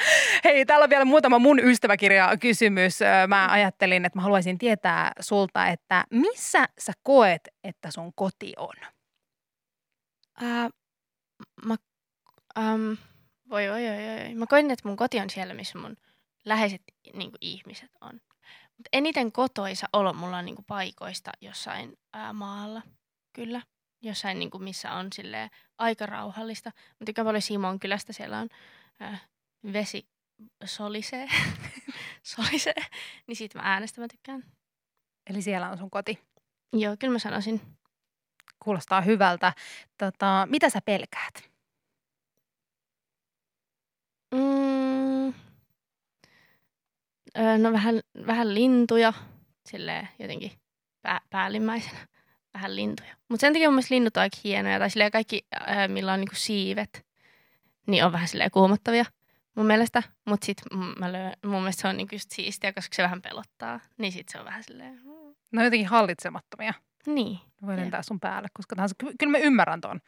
Hei, 0.44 0.66
täällä 0.66 0.84
on 0.84 0.90
vielä 0.90 1.04
muutama 1.04 1.38
mun 1.38 1.58
ystäväkirja 1.58 2.36
kysymys. 2.40 2.98
Mä 3.26 3.48
ajattelin, 3.50 4.04
että 4.04 4.18
mä 4.18 4.22
haluaisin 4.22 4.58
tietää 4.58 5.12
sulta, 5.20 5.66
että 5.66 6.04
missä 6.10 6.68
sä 6.78 6.92
koet, 7.02 7.48
että 7.64 7.90
sun 7.90 8.12
koti 8.14 8.52
on? 8.56 8.74
Ää, 10.42 10.70
mä, 11.64 11.76
äm, 12.58 12.96
voi, 13.50 13.68
voi, 13.68 13.82
voi, 13.82 14.26
voi. 14.26 14.34
Mä 14.34 14.46
koen, 14.46 14.70
että 14.70 14.88
mun 14.88 14.96
koti 14.96 15.20
on 15.20 15.30
siellä, 15.30 15.54
missä 15.54 15.78
mun 15.78 15.96
läheiset 16.44 16.82
niin 17.14 17.32
ihmiset 17.40 17.90
on. 18.00 18.20
Mutta 18.76 18.88
eniten 18.92 19.32
kotoisa 19.32 19.86
olo 19.92 20.12
mulla 20.12 20.38
on 20.38 20.44
niin 20.44 20.56
kuin 20.56 20.64
paikoista 20.64 21.30
jossain 21.40 21.98
ää, 22.12 22.32
maalla. 22.32 22.82
Kyllä. 23.32 23.62
Jossain, 24.02 24.38
niin 24.38 24.50
kuin, 24.50 24.64
missä 24.64 24.92
on 24.92 25.08
silleen, 25.12 25.50
aika 25.78 26.06
rauhallista. 26.06 26.70
Mä 27.00 27.04
tykkään 27.06 27.26
paljon 27.26 27.42
Simon 27.42 27.80
kylästä. 27.80 28.12
Siellä 28.12 28.38
on 28.38 28.48
ää, 29.00 29.18
vesi 29.72 30.08
solisee. 30.64 31.28
solisee. 32.22 32.74
Niin 33.26 33.36
siitä 33.36 33.58
mä 33.58 33.72
äänestä 33.72 34.00
mä 34.00 34.08
tykkään. 34.08 34.44
Eli 35.30 35.42
siellä 35.42 35.70
on 35.70 35.78
sun 35.78 35.90
koti. 35.90 36.18
Joo, 36.72 36.96
kyllä 36.98 37.12
mä 37.12 37.18
sanoisin. 37.18 37.60
Kuulostaa 38.64 39.00
hyvältä. 39.00 39.52
Tota, 39.98 40.46
mitä 40.50 40.70
sä 40.70 40.80
pelkäät? 40.84 41.50
Mm, 44.34 45.34
öö, 47.38 47.58
no 47.58 47.72
vähän, 47.72 48.00
vähän 48.26 48.54
lintuja, 48.54 49.12
silleen 49.68 50.08
jotenkin 50.18 50.52
pää, 51.02 51.20
päällimmäisenä. 51.30 52.06
Vähän 52.54 52.76
lintuja. 52.76 53.14
Mutta 53.28 53.40
sen 53.40 53.52
takia 53.52 53.68
mun 53.68 53.74
mielestä 53.74 53.94
linnut 53.94 54.16
on 54.16 54.20
aika 54.20 54.36
hienoja. 54.44 54.78
Tai 54.78 54.90
silleen 54.90 55.10
kaikki, 55.10 55.46
öö, 55.68 55.88
millä 55.88 56.12
on 56.12 56.20
niinku 56.20 56.34
siivet, 56.36 57.06
niin 57.86 58.04
on 58.04 58.12
vähän 58.12 58.28
silleen 58.28 58.50
kuumottavia 58.50 59.04
mun 59.56 59.66
mielestä. 59.66 60.02
Mutta 60.26 60.44
sit 60.46 60.58
mä 60.98 61.12
löön, 61.12 61.32
mun 61.44 61.60
mielestä 61.60 61.82
se 61.82 61.88
on 61.88 61.96
niinku 61.96 62.14
just 62.14 62.30
siistiä, 62.30 62.72
koska 62.72 62.94
se 62.96 63.02
vähän 63.02 63.22
pelottaa. 63.22 63.80
Niin 63.98 64.12
sit 64.12 64.28
se 64.28 64.38
on 64.38 64.44
vähän 64.44 64.64
silleen, 64.64 65.00
No 65.52 65.64
jotenkin 65.64 65.88
hallitsemattomia. 65.88 66.74
niin. 67.06 67.38
Ne 67.60 67.66
voi 67.66 67.76
lentää 67.76 68.02
sun 68.02 68.20
päälle, 68.20 68.48
koska 68.52 68.76
tahansa. 68.76 68.94
Ky- 68.98 69.14
Kyllä 69.18 69.30
mä 69.30 69.38
ymmärrän 69.38 69.80
ton. 69.80 70.00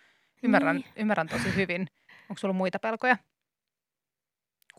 Ymmärrän, 0.42 0.76
Niin. 0.76 0.86
ymmärrän 0.96 1.28
tosi 1.28 1.54
hyvin. 1.56 1.86
Onko 2.30 2.40
sulla 2.40 2.54
muita 2.54 2.78
pelkoja? 2.78 3.16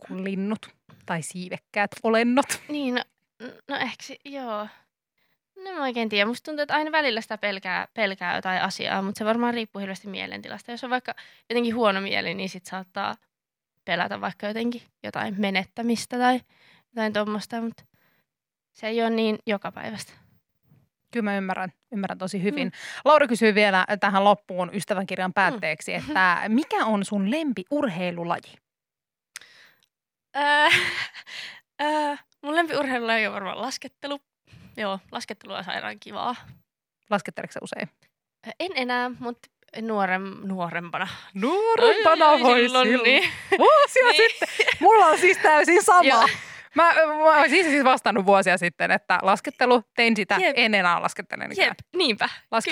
Kuin 0.06 0.24
linnut 0.24 0.66
tai 1.06 1.22
siivekkäät 1.22 1.90
olennot? 2.02 2.62
Niin, 2.68 2.94
no, 2.94 3.02
no 3.68 3.76
ehkä 3.76 4.02
se, 4.02 4.16
joo. 4.24 4.68
No 5.64 5.72
mä 5.72 5.82
oikein 5.82 6.08
tiedä. 6.08 6.26
Musta 6.26 6.44
tuntuu, 6.44 6.62
että 6.62 6.74
aina 6.74 6.92
välillä 6.92 7.20
sitä 7.20 7.38
pelkää, 7.38 7.88
pelkää 7.94 8.36
jotain 8.36 8.62
asiaa, 8.62 9.02
mutta 9.02 9.18
se 9.18 9.24
varmaan 9.24 9.54
riippuu 9.54 9.80
hirveästi 9.80 10.08
mielentilasta. 10.08 10.70
Jos 10.70 10.84
on 10.84 10.90
vaikka 10.90 11.14
jotenkin 11.50 11.74
huono 11.74 12.00
mieli, 12.00 12.34
niin 12.34 12.48
sit 12.48 12.66
saattaa 12.66 13.16
pelätä 13.84 14.20
vaikka 14.20 14.46
jotenkin 14.46 14.82
jotain 15.02 15.34
menettämistä 15.38 16.18
tai 16.18 16.40
jotain 16.88 17.12
tuommoista, 17.12 17.60
mutta 17.60 17.84
se 18.72 18.86
ei 18.86 19.02
ole 19.02 19.10
niin 19.10 19.38
joka 19.46 19.72
päivästä. 19.72 20.12
Kyllä 21.10 21.24
mä 21.24 21.36
ymmärrän, 21.36 21.72
ymmärrän 21.92 22.18
tosi 22.18 22.42
hyvin. 22.42 22.68
Mm. 22.68 22.72
Laura 23.04 23.26
kysyy 23.26 23.54
vielä 23.54 23.84
tähän 24.00 24.24
loppuun 24.24 24.70
ystävänkirjan 24.74 25.32
päätteeksi, 25.32 25.92
mm. 25.92 25.98
että 25.98 26.42
mikä 26.48 26.84
on 26.84 27.04
sun 27.04 27.30
lempiurheilulaji? 27.30 28.56
Öö, 30.36 30.68
öö, 31.82 32.16
mun 32.42 32.56
lempiurheilulaji 32.56 33.26
on 33.26 33.32
varmaan 33.32 33.62
laskettelu. 33.62 34.20
Joo, 34.76 34.98
laskettelu 35.12 35.52
on 35.52 35.64
sairaan 35.64 36.00
kivaa. 36.00 36.36
Lasketteleeko 37.10 37.52
sä 37.52 37.60
usein? 37.62 37.90
En 38.60 38.72
enää, 38.74 39.10
mutta 39.18 39.48
nuorem, 39.80 40.22
nuorempana. 40.42 41.08
Nuorempana 41.34 42.28
Ai, 42.28 42.40
voi 42.40 42.60
silloin, 42.60 42.88
silloin. 42.88 43.02
niin. 43.04 43.30
Vuosia 43.58 44.02
Niin. 44.12 44.30
sitten. 44.30 44.48
Mulla 44.80 45.06
on 45.06 45.18
siis 45.18 45.38
täysin 45.38 45.82
sama. 45.92 46.28
Mä, 46.74 46.92
mä 46.94 47.40
olisin 47.40 47.64
siis 47.64 47.84
vastannut 47.84 48.26
vuosia 48.26 48.58
sitten, 48.58 48.90
että 48.90 49.18
laskettelu, 49.22 49.82
tein 49.96 50.16
sitä, 50.16 50.36
Jep. 50.40 50.52
en 50.58 50.74
enää 50.74 51.02
laskettele. 51.02 51.44
Jep, 51.56 51.78
niinpä. 51.96 52.28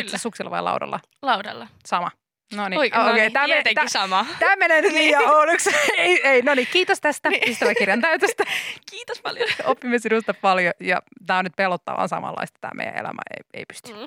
Sä 0.07 0.19
suksilla 0.19 0.51
vai 0.51 0.63
laudalla? 0.63 1.01
Laudalla. 1.23 1.69
Sama. 1.87 2.11
No 2.57 2.69
niin, 2.69 2.79
Oikein, 2.79 3.03
okei, 3.03 3.13
no 3.13 3.21
niin, 3.23 3.33
tää 3.33 3.47
menee- 3.47 3.89
sama. 3.89 4.27
Tämä 4.39 4.57
menee 4.57 4.81
nyt 4.81 4.93
liian 4.93 5.31
oudoksi. 5.31 5.71
ei, 5.99 6.21
ei, 6.29 6.43
no 6.43 6.55
niin, 6.55 6.69
kiitos 6.73 7.01
tästä 7.01 7.29
Niin. 7.31 7.51
ystäväkirjan 7.51 8.01
täytöstä. 8.01 8.45
Kiitos 8.91 9.21
paljon. 9.23 9.49
Opimme 9.65 9.99
sinusta 9.99 10.35
paljon 10.35 10.73
ja 10.81 11.03
tämä 11.27 11.39
on 11.39 11.45
nyt 11.45 11.57
pelottavan 11.57 12.09
samanlaista 12.09 12.59
tämä 12.61 12.73
meidän 12.75 12.97
elämä 12.97 13.23
ei, 13.37 13.45
ei 13.55 13.65
pysty. 13.67 13.93
Mm. 13.93 13.99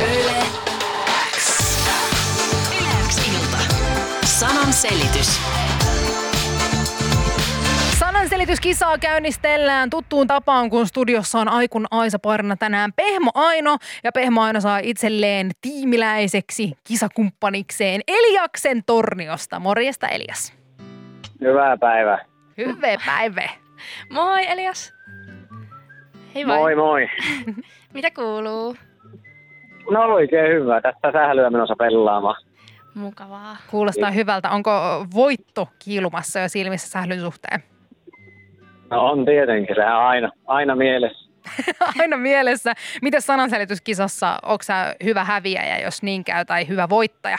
Yle 0.00 0.34
X. 1.36 1.60
Yle 2.80 3.08
X 3.08 3.28
ilta. 3.28 3.58
Sanan 4.24 4.72
selitys. 4.72 5.40
Sanan 8.02 8.14
Sananselityskisaa 8.14 8.98
käynnistellään 8.98 9.90
tuttuun 9.90 10.26
tapaan, 10.26 10.70
kun 10.70 10.86
studiossa 10.86 11.38
on 11.38 11.48
Aikun 11.48 11.86
Aisa 11.90 12.18
parina 12.18 12.56
tänään 12.56 12.92
Pehmo 12.92 13.30
Aino. 13.34 13.76
Ja 14.04 14.12
Pehmo 14.12 14.42
Aino 14.42 14.60
saa 14.60 14.78
itselleen 14.78 15.50
tiimiläiseksi 15.60 16.72
kisakumppanikseen 16.88 18.00
Eliaksen 18.08 18.82
Torniosta. 18.86 19.58
Morjesta 19.58 20.08
Elias. 20.08 20.58
Hyvää 21.40 21.76
päivää. 21.76 22.24
Hyvä 22.58 22.96
päivä. 23.06 23.48
Moi 24.10 24.50
Elias. 24.50 24.94
Hei 26.34 26.46
vai. 26.46 26.58
Moi 26.58 26.74
moi. 26.74 27.08
Mitä 27.94 28.10
kuuluu? 28.10 28.76
No 29.90 30.14
oikein 30.14 30.52
hyvä. 30.52 30.80
Tästä 30.80 31.12
sählyä 31.12 31.50
menossa 31.50 31.76
pelaamaan. 31.78 32.44
Mukavaa. 32.94 33.56
Kuulostaa 33.70 34.10
hyvältä. 34.10 34.50
Onko 34.50 34.70
voitto 35.14 35.68
kiilumassa 35.78 36.40
jo 36.40 36.48
silmissä 36.48 36.88
sählyn 36.88 37.20
suhteen? 37.20 37.71
No 38.92 39.10
on 39.10 39.24
tietenkin, 39.24 39.80
on 39.80 39.86
aina, 39.86 40.30
aina 40.46 40.76
mielessä. 40.76 41.28
Aina 42.00 42.16
mielessä. 42.16 42.72
Miten 43.02 43.22
sananselityskisassa, 43.22 44.38
onko 44.42 44.62
sä 44.62 44.94
hyvä 45.04 45.24
häviäjä, 45.24 45.78
jos 45.78 46.02
niin 46.02 46.24
käy, 46.24 46.44
tai 46.44 46.68
hyvä 46.68 46.88
voittaja? 46.88 47.38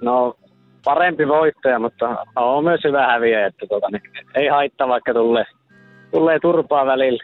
No 0.00 0.36
parempi 0.84 1.28
voittaja, 1.28 1.78
mutta 1.78 2.26
on 2.36 2.64
myös 2.64 2.80
hyvä 2.84 3.06
häviä, 3.06 3.46
että 3.46 3.66
tota, 3.66 3.86
niin, 3.90 4.02
ei 4.34 4.48
haittaa 4.48 4.88
vaikka 4.88 5.12
tulee, 5.12 5.44
tulee 6.10 6.38
turpaa 6.38 6.86
välillä. 6.86 7.22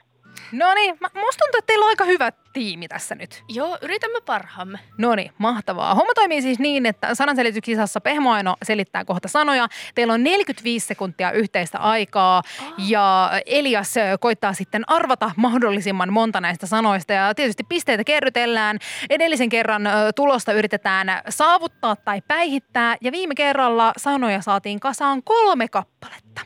No 0.53 0.75
niin, 0.75 0.91
musta 1.01 1.45
tuntuu, 1.45 1.59
että 1.59 1.67
teillä 1.67 1.85
on 1.85 1.89
aika 1.89 2.05
hyvä 2.05 2.33
tiimi 2.53 2.89
tässä 2.89 3.15
nyt. 3.15 3.45
Joo, 3.49 3.79
yritämme 3.83 4.21
parhaamme. 4.21 4.79
No 4.99 5.15
niin, 5.15 5.33
mahtavaa. 5.39 5.95
Homma 5.95 6.15
toimii 6.15 6.43
siis 6.43 6.59
niin, 6.59 6.87
että 6.87 7.15
sananselityskisassa 7.15 8.01
Pehmoaino 8.01 8.57
selittää 8.63 9.05
kohta 9.05 9.29
sanoja. 9.29 9.69
Teillä 9.95 10.13
on 10.13 10.23
45 10.23 10.87
sekuntia 10.87 11.33
yhteistä 11.33 11.79
aikaa 11.79 12.43
ja 12.79 13.31
Elias 13.47 13.95
koittaa 14.21 14.53
sitten 14.53 14.85
arvata 14.87 15.31
mahdollisimman 15.37 16.13
monta 16.13 16.41
näistä 16.41 16.67
sanoista. 16.67 17.13
Ja 17.13 17.35
tietysti 17.35 17.65
pisteitä 17.65 18.05
kerrytellään. 18.05 18.79
Edellisen 19.11 19.49
kerran 19.49 19.83
tulosta 20.17 20.53
yritetään 20.53 21.23
saavuttaa 21.29 21.97
tai 21.97 22.23
päihittää 22.29 22.97
ja 23.01 23.13
viime 23.13 23.35
kerralla 23.35 23.93
sanoja 23.97 24.41
saatiin 24.41 24.81
kasaan 24.81 25.23
kolme 25.23 25.69
kappaletta. 25.69 26.41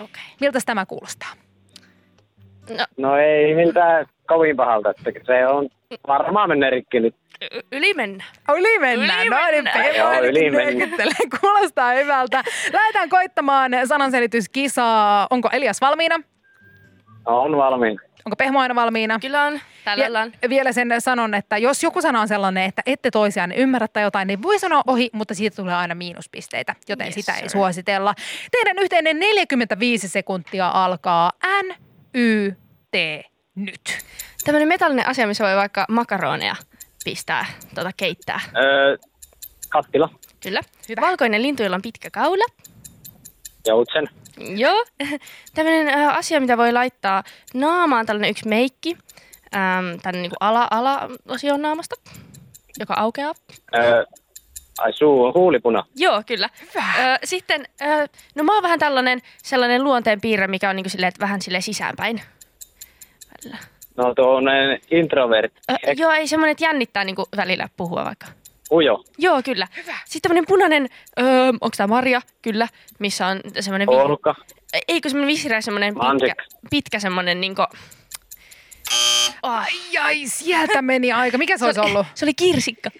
Okay. 0.00 0.22
Miltä 0.40 0.58
tämä 0.66 0.86
kuulostaa? 0.86 1.43
No 2.96 3.16
ei 3.16 3.54
miltään 3.54 4.06
kovin 4.26 4.56
pahalta, 4.56 4.90
että 4.90 5.10
se 5.26 5.46
on 5.46 5.68
varmaan 6.06 6.48
menee 6.48 6.70
rikki 6.70 7.00
nyt. 7.00 7.14
Y- 7.52 7.60
yli 7.72 7.94
mennä. 7.94 8.24
Yli 8.56 8.78
mennään. 8.78 9.20
Yli 9.26 9.30
no 9.30 9.36
niin, 9.82 9.96
Joo, 9.96 10.12
yli 10.22 10.50
nyökyttelee. 10.50 11.14
Kuulostaa 11.40 11.92
hyvältä. 11.92 12.42
Lähdetään 12.72 13.08
koittamaan 13.08 13.72
sananselityskisaa. 13.84 15.26
Onko 15.30 15.48
Elias 15.52 15.80
valmiina? 15.80 16.16
No, 17.26 17.40
on 17.42 17.56
valmiin. 17.56 18.00
Onko 18.26 18.36
Pehmo 18.36 18.60
aina 18.60 18.74
valmiina? 18.74 19.18
Kyllä 19.20 19.42
on. 19.42 19.60
Täällä 19.84 20.06
ollaan. 20.06 20.32
Vielä 20.48 20.72
sen 20.72 20.88
sanon, 21.00 21.34
että 21.34 21.58
jos 21.58 21.82
joku 21.82 22.00
sana 22.00 22.20
on 22.20 22.28
sellainen, 22.28 22.64
että 22.64 22.82
ette 22.86 23.10
toisiaan 23.10 23.52
ymmärrä 23.52 23.88
tai 23.88 24.02
jotain, 24.02 24.26
niin 24.26 24.42
voi 24.42 24.58
sanoa 24.58 24.82
ohi, 24.86 25.10
mutta 25.12 25.34
siitä 25.34 25.56
tulee 25.56 25.74
aina 25.74 25.94
miinuspisteitä, 25.94 26.74
joten 26.88 27.06
Yes, 27.06 27.14
sitä 27.14 27.32
ei 27.32 27.40
sir. 27.40 27.50
suositella. 27.50 28.14
Teidän 28.52 28.78
yhteinen 28.78 29.18
45 29.20 30.08
sekuntia 30.08 30.68
alkaa 30.68 31.30
N, 31.62 31.74
Y, 32.14 32.50
T, 32.90 32.96
nyt. 33.54 33.80
Tämmöinen 34.44 34.68
metallinen 34.68 35.06
asia, 35.08 35.26
missä 35.26 35.44
voi 35.44 35.56
vaikka 35.56 35.84
makaroneja 35.88 36.56
pistää, 37.04 37.46
tota 37.74 37.90
keittää. 37.96 38.40
Öö, 38.56 38.96
kattila, 39.68 40.08
Kyllä. 40.42 40.60
Hyvä. 40.88 41.00
Valkoinen 41.00 41.42
lintu, 41.42 41.62
jolla 41.62 41.76
on 41.76 41.82
pitkä 41.82 42.10
kaula. 42.10 42.44
joutsen, 43.66 44.08
Joo. 44.56 44.84
Tämmöinen 45.54 45.88
äh, 45.88 46.16
asia, 46.16 46.40
mitä 46.40 46.56
voi 46.56 46.72
laittaa 46.72 47.22
naamaan, 47.54 48.06
tällainen 48.06 48.30
yksi 48.30 48.48
meikki. 48.48 48.96
Ähm, 49.56 49.98
tänne 50.02 50.20
niin 50.20 50.32
ala, 50.40 50.68
ala-osion 50.70 51.62
naamasta, 51.62 51.94
joka 52.78 52.94
aukeaa. 52.94 53.34
öö, 53.76 54.04
ai 54.78 54.92
suu, 54.92 55.32
huulipuna, 55.34 55.84
Joo, 55.96 56.22
kyllä. 56.26 56.48
Hyvä. 56.60 56.84
Ö, 57.14 57.18
sitten, 57.24 57.64
ö, 57.82 58.06
no 58.34 58.44
mä 58.44 58.54
oon 58.54 58.62
vähän 58.62 58.78
tällainen 58.78 59.20
sellainen 59.42 59.84
luonteen 59.84 60.20
piirre, 60.20 60.46
mikä 60.46 60.70
on 60.70 60.76
niinku 60.76 60.88
silleen, 60.90 61.08
että 61.08 61.20
vähän 61.20 61.42
sille 61.42 61.60
sisäänpäin. 61.60 62.20
Välillä. 63.44 63.58
no 63.96 64.14
tuollainen 64.14 64.80
introvertti, 64.90 65.60
Ö, 65.70 65.74
joo, 65.96 66.10
ei 66.12 66.26
semmoinen, 66.28 66.52
että 66.52 66.64
jännittää 66.64 67.04
niinku 67.04 67.24
välillä 67.36 67.68
puhua 67.76 68.04
vaikka. 68.04 68.26
ujo, 68.72 69.04
Joo, 69.18 69.42
kyllä. 69.44 69.66
Hyvä. 69.76 69.94
Sitten 70.04 70.22
tämmöinen 70.22 70.44
punainen, 70.48 70.88
öö, 71.20 71.48
onko 71.48 71.70
tämä 71.76 71.86
Marja? 71.86 72.20
Kyllä. 72.42 72.68
Missä 72.98 73.26
on 73.26 73.40
semmoinen... 73.60 73.88
vi- 73.88 73.94
olka, 73.94 74.34
Eikö 74.88 75.08
semmoinen 75.08 75.36
vihreä 75.36 75.60
semmoinen 75.60 75.94
pitkä, 75.94 76.34
pitkä 76.70 76.98
semmoinen 76.98 77.40
niinku... 77.40 77.62
Oh, 77.62 77.68
Ai, 79.44 79.98
ai, 80.00 80.22
sieltä 80.26 80.82
meni 80.82 81.12
aika. 81.12 81.38
Mikä 81.38 81.58
se 81.58 81.64
olisi 81.64 81.80
ollut? 81.80 82.06
Se 82.14 82.24
oli 82.24 82.34
kirsikka. 82.34 82.90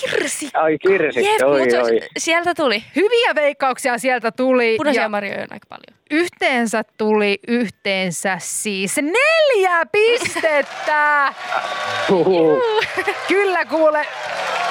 Kirsi. 0.00 0.50
ai 0.54 0.78
kirsikka, 0.78 1.30
Jep, 1.30 1.42
oi 1.42 1.60
mut 1.60 1.70
se, 1.70 1.82
oi. 1.82 2.00
sieltä 2.18 2.54
tuli. 2.54 2.84
Hyviä 2.96 3.34
veikkauksia 3.34 3.98
sieltä 3.98 4.32
tuli. 4.32 4.76
Punaisia 4.76 5.02
ja 5.02 5.08
marjoja 5.08 5.42
on 5.42 5.48
aika 5.50 5.66
paljon. 5.68 5.98
yhteensä 6.10 6.84
tuli 6.98 7.38
yhteensä 7.48 8.36
siis 8.40 8.96
neljä 8.96 9.86
pistettä. 9.92 11.32
Kyllä 13.28 13.64
kuule, 13.64 14.06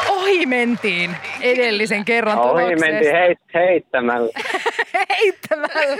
ohi 0.09 0.45
mentiin 0.45 1.15
edellisen 1.41 2.05
kerran 2.05 2.39
Ohi 2.39 2.75
mentiin 2.75 3.15
heit, 3.15 3.39
heittämällä. 3.53 4.31
heittämällä. 5.19 5.97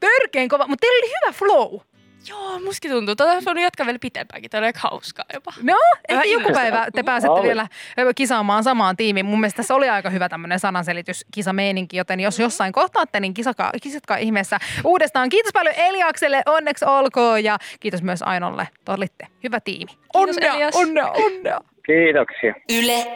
Törkeen 0.00 0.48
kova, 0.48 0.66
mutta 0.66 0.86
teillä 0.86 1.04
oli 1.04 1.12
hyvä 1.22 1.32
flow. 1.32 1.80
Joo, 2.28 2.58
musta 2.60 2.88
tuntuu. 2.88 3.16
Tota 3.16 3.32
olisi 3.32 3.44
voinut 3.44 3.62
jatkaa 3.62 3.86
vielä 3.86 3.98
pitempäänkin. 3.98 4.50
Tämä 4.50 4.58
oli 4.58 4.66
aika 4.66 4.80
hauskaa 4.82 5.24
jopa. 5.34 5.52
No, 5.62 5.74
ehkä 6.08 6.24
joku 6.24 6.52
päivä 6.52 6.86
te 6.94 7.02
pääsette 7.02 7.42
vielä 7.42 7.68
kisaamaan 8.14 8.64
samaan 8.64 8.96
tiimiin. 8.96 9.26
Mun 9.26 9.40
mielestä 9.40 9.56
tässä 9.56 9.74
oli 9.74 9.88
aika 9.88 10.10
hyvä 10.10 10.28
tämmöinen 10.28 10.60
sananselityskisameininki, 10.60 11.96
joten 11.96 12.20
jos 12.20 12.38
jossain 12.38 12.72
kohtaatte, 12.72 13.20
niin 13.20 13.34
kisatkaa, 13.34 13.70
kisatkaa 13.82 14.16
ihmeessä 14.16 14.58
uudestaan. 14.84 15.28
Kiitos 15.28 15.52
paljon 15.52 15.74
Eliakselle, 15.76 16.42
onneksi 16.46 16.84
olkoon 16.84 17.44
ja 17.44 17.58
kiitos 17.80 18.02
myös 18.02 18.22
Ainolle. 18.22 18.68
Te 18.84 18.92
olitte 18.92 19.26
hyvä 19.44 19.60
tiimi. 19.60 19.90
Onnea, 20.14 20.54
Elias. 20.54 20.76
onnea, 20.76 21.10
onnea. 21.10 21.60
Kiitoksia. 21.86 22.54
Yle 22.72 23.06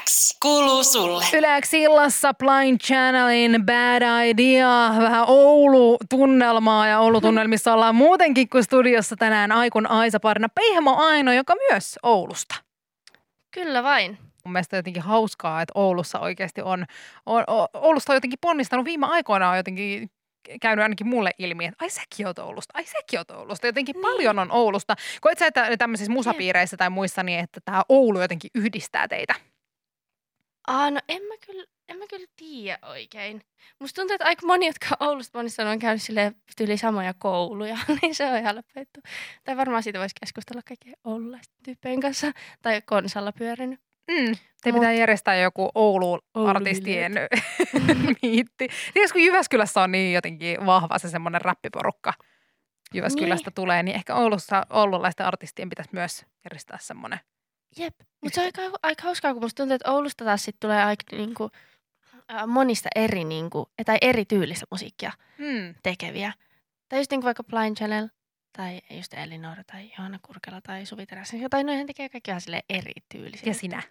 X 0.00 0.38
kuuluu 0.42 0.84
sulle. 0.84 1.24
Yleäksi 1.32 1.82
illassa 1.82 2.34
Blind 2.34 2.78
Channelin 2.78 3.66
Bad 3.66 4.26
Idea, 4.26 4.94
vähän 4.98 5.24
Oulu-tunnelmaa 5.28 6.86
ja 6.86 6.98
Oulu-tunnelmissa 6.98 7.72
ollaan 7.72 7.94
muutenkin 7.94 8.48
kuin 8.48 8.64
studiossa 8.64 9.16
tänään 9.16 9.52
Aikun 9.52 9.86
Aisa 9.86 10.20
parina 10.20 10.48
Pehmo 10.48 10.96
Aino, 10.96 11.32
joka 11.32 11.54
myös 11.70 11.98
Oulusta. 12.02 12.54
Kyllä 13.50 13.82
vain. 13.82 14.18
Mun 14.44 14.52
mielestä 14.52 14.76
jotenkin 14.76 15.02
hauskaa, 15.02 15.62
että 15.62 15.72
Oulussa 15.74 16.20
oikeasti 16.20 16.62
on, 16.62 16.84
on, 17.26 17.44
on 17.46 17.68
Oulusta 17.74 18.12
on 18.12 18.16
jotenkin 18.16 18.38
ponnistanut 18.40 18.84
viime 18.84 19.06
aikoina 19.06 19.50
on 19.50 19.56
jotenkin 19.56 20.10
käynyt 20.60 20.82
ainakin 20.82 21.06
mulle 21.06 21.30
ilmi, 21.38 21.64
että 21.64 21.84
ai 21.84 21.90
säkin 21.90 22.26
oot 22.26 22.38
Oulusta, 22.38 22.72
ai 22.74 22.84
säkin 22.84 23.18
oot 23.18 23.30
Oulusta. 23.30 23.66
Jotenkin 23.66 23.94
niin. 23.94 24.02
paljon 24.02 24.38
on 24.38 24.52
Oulusta. 24.52 24.96
Koet 25.20 25.38
sä, 25.38 25.46
että 25.46 25.76
tämmöisissä 25.76 26.12
musapiireissä 26.12 26.76
tai 26.76 26.90
muissa, 26.90 27.22
niin 27.22 27.40
että 27.40 27.60
tämä 27.64 27.82
Oulu 27.88 28.20
jotenkin 28.20 28.50
yhdistää 28.54 29.08
teitä? 29.08 29.34
Aa, 30.66 30.90
no 30.90 31.00
en 31.08 31.22
mä 31.22 31.34
kyllä, 31.46 31.64
en 31.88 31.98
mä 31.98 32.04
kyllä 32.10 32.26
tiedä 32.36 32.78
oikein. 32.82 33.42
Musta 33.80 34.00
tuntuu, 34.00 34.14
että 34.14 34.24
aika 34.24 34.46
moni, 34.46 34.66
jotka 34.66 34.86
on 35.00 35.08
Oulusta 35.08 35.38
monissa 35.38 35.70
on 35.70 35.78
käynyt 35.78 36.02
sille 36.02 36.32
yli 36.60 36.76
samoja 36.76 37.14
kouluja, 37.18 37.78
niin 38.02 38.14
se 38.14 38.26
on 38.26 38.38
ihan 38.38 38.56
läpetty. 38.56 39.00
Tai 39.44 39.56
varmaan 39.56 39.82
siitä 39.82 39.98
voisi 39.98 40.14
keskustella 40.20 40.62
kaikkien 40.68 40.96
oululaisten 41.04 41.56
tyyppien 41.64 42.00
kanssa. 42.00 42.32
Tai 42.62 42.82
konsalla 42.82 43.32
pyörinyt. 43.32 43.80
Mm. 44.10 44.34
Te 44.62 44.70
Mut- 44.70 44.74
pitää 44.74 44.92
järjestää 44.92 45.36
joku 45.36 45.70
Oulu-artistien 45.74 47.12
miitti. 48.22 48.68
Tiedätkö, 48.94 49.12
kun 49.12 49.22
Jyväskylässä 49.22 49.82
on 49.82 49.92
niin 49.92 50.14
jotenkin 50.14 50.66
vahva 50.66 50.98
se 50.98 51.08
semmoinen 51.08 51.40
räppiporukka. 51.40 52.12
Jyväskylästä 52.94 53.50
Niin. 53.50 53.54
tulee, 53.54 53.82
niin 53.82 53.94
ehkä 53.96 54.14
Oulussa 54.14 54.66
oululaisten 54.70 55.26
artistien 55.26 55.68
pitäisi 55.68 55.90
myös 55.92 56.26
järjestää 56.44 56.78
semmoinen. 56.80 57.20
Jep. 57.78 57.94
Mutta 58.22 58.34
se 58.34 58.40
on 58.40 58.44
aika, 58.46 58.78
aika 58.82 59.02
hauskaa, 59.02 59.32
kun 59.32 59.42
musta 59.42 59.56
tuntuu, 59.62 59.74
että 59.74 59.90
Oulusta 59.92 60.24
taas 60.24 60.44
sit 60.44 60.56
tulee 60.60 60.84
aika 60.84 61.04
niinku, 61.16 61.50
monista 62.46 62.88
eri, 62.96 63.24
niinku, 63.24 63.70
tai 63.86 63.98
eri 64.02 64.24
tyylistä 64.24 64.66
musiikkia 64.70 65.12
Hmm. 65.38 65.74
tekeviä. 65.82 66.32
Tai 66.88 66.98
just 67.00 67.10
niinku 67.10 67.24
vaikka 67.24 67.44
Blind 67.44 67.76
Channel, 67.76 68.08
tai 68.56 68.80
just 68.90 69.14
Elinor, 69.14 69.56
tai 69.66 69.90
Johanna 69.98 70.18
Kurkela, 70.22 70.60
tai 70.60 70.86
Suvi 70.86 71.06
Teräsen. 71.06 71.40
Tai 71.50 71.64
noihän 71.64 71.86
tekee 71.86 72.08
kaikki 72.08 72.30
ihan 72.30 72.62
eri 72.68 72.92
tyylisiä. 73.12 73.50
Ja 73.50 73.54
sinä. 73.54 73.82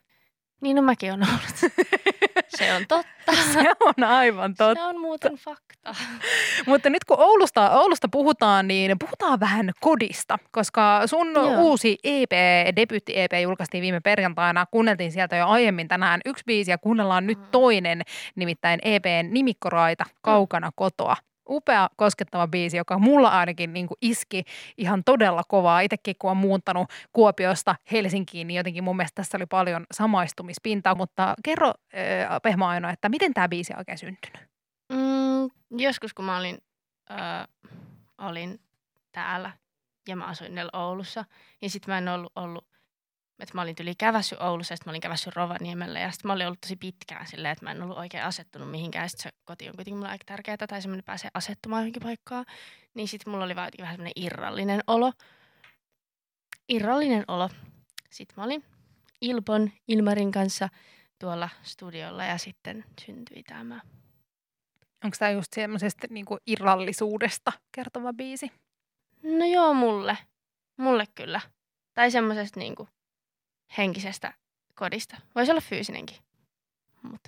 Niin 0.62 0.76
no 0.76 0.82
mäkin 0.82 1.14
on 1.14 1.24
ollut. 1.30 1.74
Se 2.58 2.74
on 2.74 2.86
totta. 2.88 3.32
Se 3.54 3.72
on 3.80 4.04
aivan 4.04 4.56
totta. 4.56 4.84
Se 4.84 4.88
on 4.88 5.02
muuten 5.02 5.36
fakta. 5.36 5.96
Mutta 6.68 6.90
nyt 6.90 7.06
kun 7.06 7.20
Oulusta, 7.20 7.70
Oulusta 7.70 8.08
puhutaan, 8.12 8.68
niin 8.68 9.00
puhutaan 9.00 9.40
vähän 9.40 9.72
kodista, 9.80 10.40
koska 10.52 11.02
sun 11.06 11.32
Joo. 11.36 11.58
uusi 11.58 11.98
EP, 12.04 12.32
debyytti-EP 12.76 13.42
julkaistiin 13.42 13.82
viime 13.82 14.00
perjantaina. 14.00 14.66
Kuunneltiin 14.72 15.12
sieltä 15.12 15.36
jo 15.36 15.48
aiemmin 15.48 15.88
tänään 15.88 16.22
yksi 16.26 16.44
biisi 16.48 16.72
ja 16.72 16.78
kuunnellaan 16.78 17.28
nyt 17.28 17.52
toinen, 17.52 18.02
nimittäin 18.36 18.80
EPn 18.84 19.28
Nimikkoraita, 19.30 20.04
Kaukana 20.22 20.72
kotoa. 20.76 21.16
Upea, 21.50 21.90
koskettava 21.96 22.48
biisi, 22.48 22.78
joka 22.78 23.00
mulla 23.00 23.30
ainakin 23.30 23.74
niin 23.74 23.88
kuin 23.88 23.98
iski 24.02 24.44
ihan 24.78 25.04
todella 25.04 25.44
kovaa. 25.48 25.82
Itsekin 25.82 26.16
kun 26.20 26.32
on 26.32 26.38
muuttanut 26.38 26.90
Kuopiosta 27.14 27.76
Helsinkiin, 27.92 28.48
niin 28.48 28.58
jotenkin 28.58 28.84
mun 28.84 28.98
mielestä 28.98 29.16
tässä 29.16 29.38
oli 29.38 29.46
paljon 29.46 29.86
samaistumispintaa. 29.94 30.96
Mutta 30.96 31.36
kerro 31.44 31.68
äh, 31.68 32.42
Pehmo 32.44 32.68
Aino, 32.68 32.90
että 32.90 33.10
miten 33.10 33.34
tämä 33.34 33.50
biisi 33.50 33.74
oikein 33.78 33.98
syntynyt? 33.98 34.52
Mm, 34.92 35.50
joskus 35.80 36.14
kun 36.14 36.26
mä 36.26 36.38
olin, 36.38 36.58
ö, 37.12 37.14
olin 38.18 38.60
täällä 39.12 39.52
ja 40.08 40.16
mä 40.16 40.26
asuin 40.26 40.54
Oulussa, 40.74 41.26
niin 41.62 41.70
sitten 41.70 41.94
mä 41.94 41.98
en 41.98 42.08
ollut, 42.08 42.32
ollut 42.36 42.68
että 43.42 43.56
mä 43.56 43.62
olin 43.62 43.76
tyli 43.76 43.96
kävässy 43.96 44.36
Oulussa 44.40 44.76
sitten 44.76 44.90
mä 44.90 44.92
olin 44.92 45.02
kävässy 45.02 45.30
Rovaniemellä 45.36 46.00
ja 46.00 46.12
sitten 46.12 46.30
mä 46.30 46.34
olin 46.34 46.48
ollut 46.48 46.62
tosi 46.62 46.76
pitkään 46.76 47.28
silleen, 47.28 47.52
että 47.52 47.66
mä 47.66 47.72
en 47.72 47.82
ollut 47.82 47.98
oikein 47.98 48.24
asettunut 48.24 48.72
mihinkään. 48.72 49.10
Sitten 49.10 49.32
se 49.32 49.38
koti 49.46 49.70
on 49.70 49.76
kuitenkin 49.76 49.98
mulle 49.98 50.10
aika 50.10 50.24
tärkeää 50.26 50.58
tai 50.58 50.82
semmoinen 50.82 51.04
pääsee 51.04 51.30
asettumaan 51.34 51.82
johonkin 51.82 52.02
paikkaan. 52.02 52.46
Niin 52.94 53.08
sitten 53.08 53.32
mulla 53.32 53.46
oli 53.46 53.56
vaan 53.56 53.72
vähän 53.80 53.94
semmoinen 53.94 54.24
irrallinen 54.24 54.82
olo. 54.88 55.14
Irrallinen 56.70 57.24
olo. 57.28 57.50
Sitten 58.10 58.34
mä 58.38 58.44
olin 58.44 58.64
Ilpon, 59.22 59.72
Ilmarin 59.88 60.32
kanssa 60.32 60.70
tuolla 61.20 61.50
studiolla 61.64 62.24
ja 62.24 62.38
sitten 62.38 62.86
syntyi 63.06 63.44
tämä. 63.44 63.82
Onko 65.04 65.16
tämä 65.20 65.32
just 65.32 65.54
semmoisesta 65.56 66.08
niin 66.10 66.26
irrallisuudesta 66.48 67.52
kertova 67.72 68.14
biisi? 68.14 68.52
No 69.24 69.46
joo, 69.46 69.74
mulle. 69.74 70.18
Mulle 70.78 71.06
kyllä. 71.16 71.42
Tai 71.94 72.12
semmoisesta 72.12 72.60
niinku 72.60 72.88
henkisestä 73.78 74.34
kodista. 74.76 75.18
Voisi 75.36 75.52
olla 75.52 75.62
fyysinenkin. 75.62 76.18
Mut. 77.02 77.22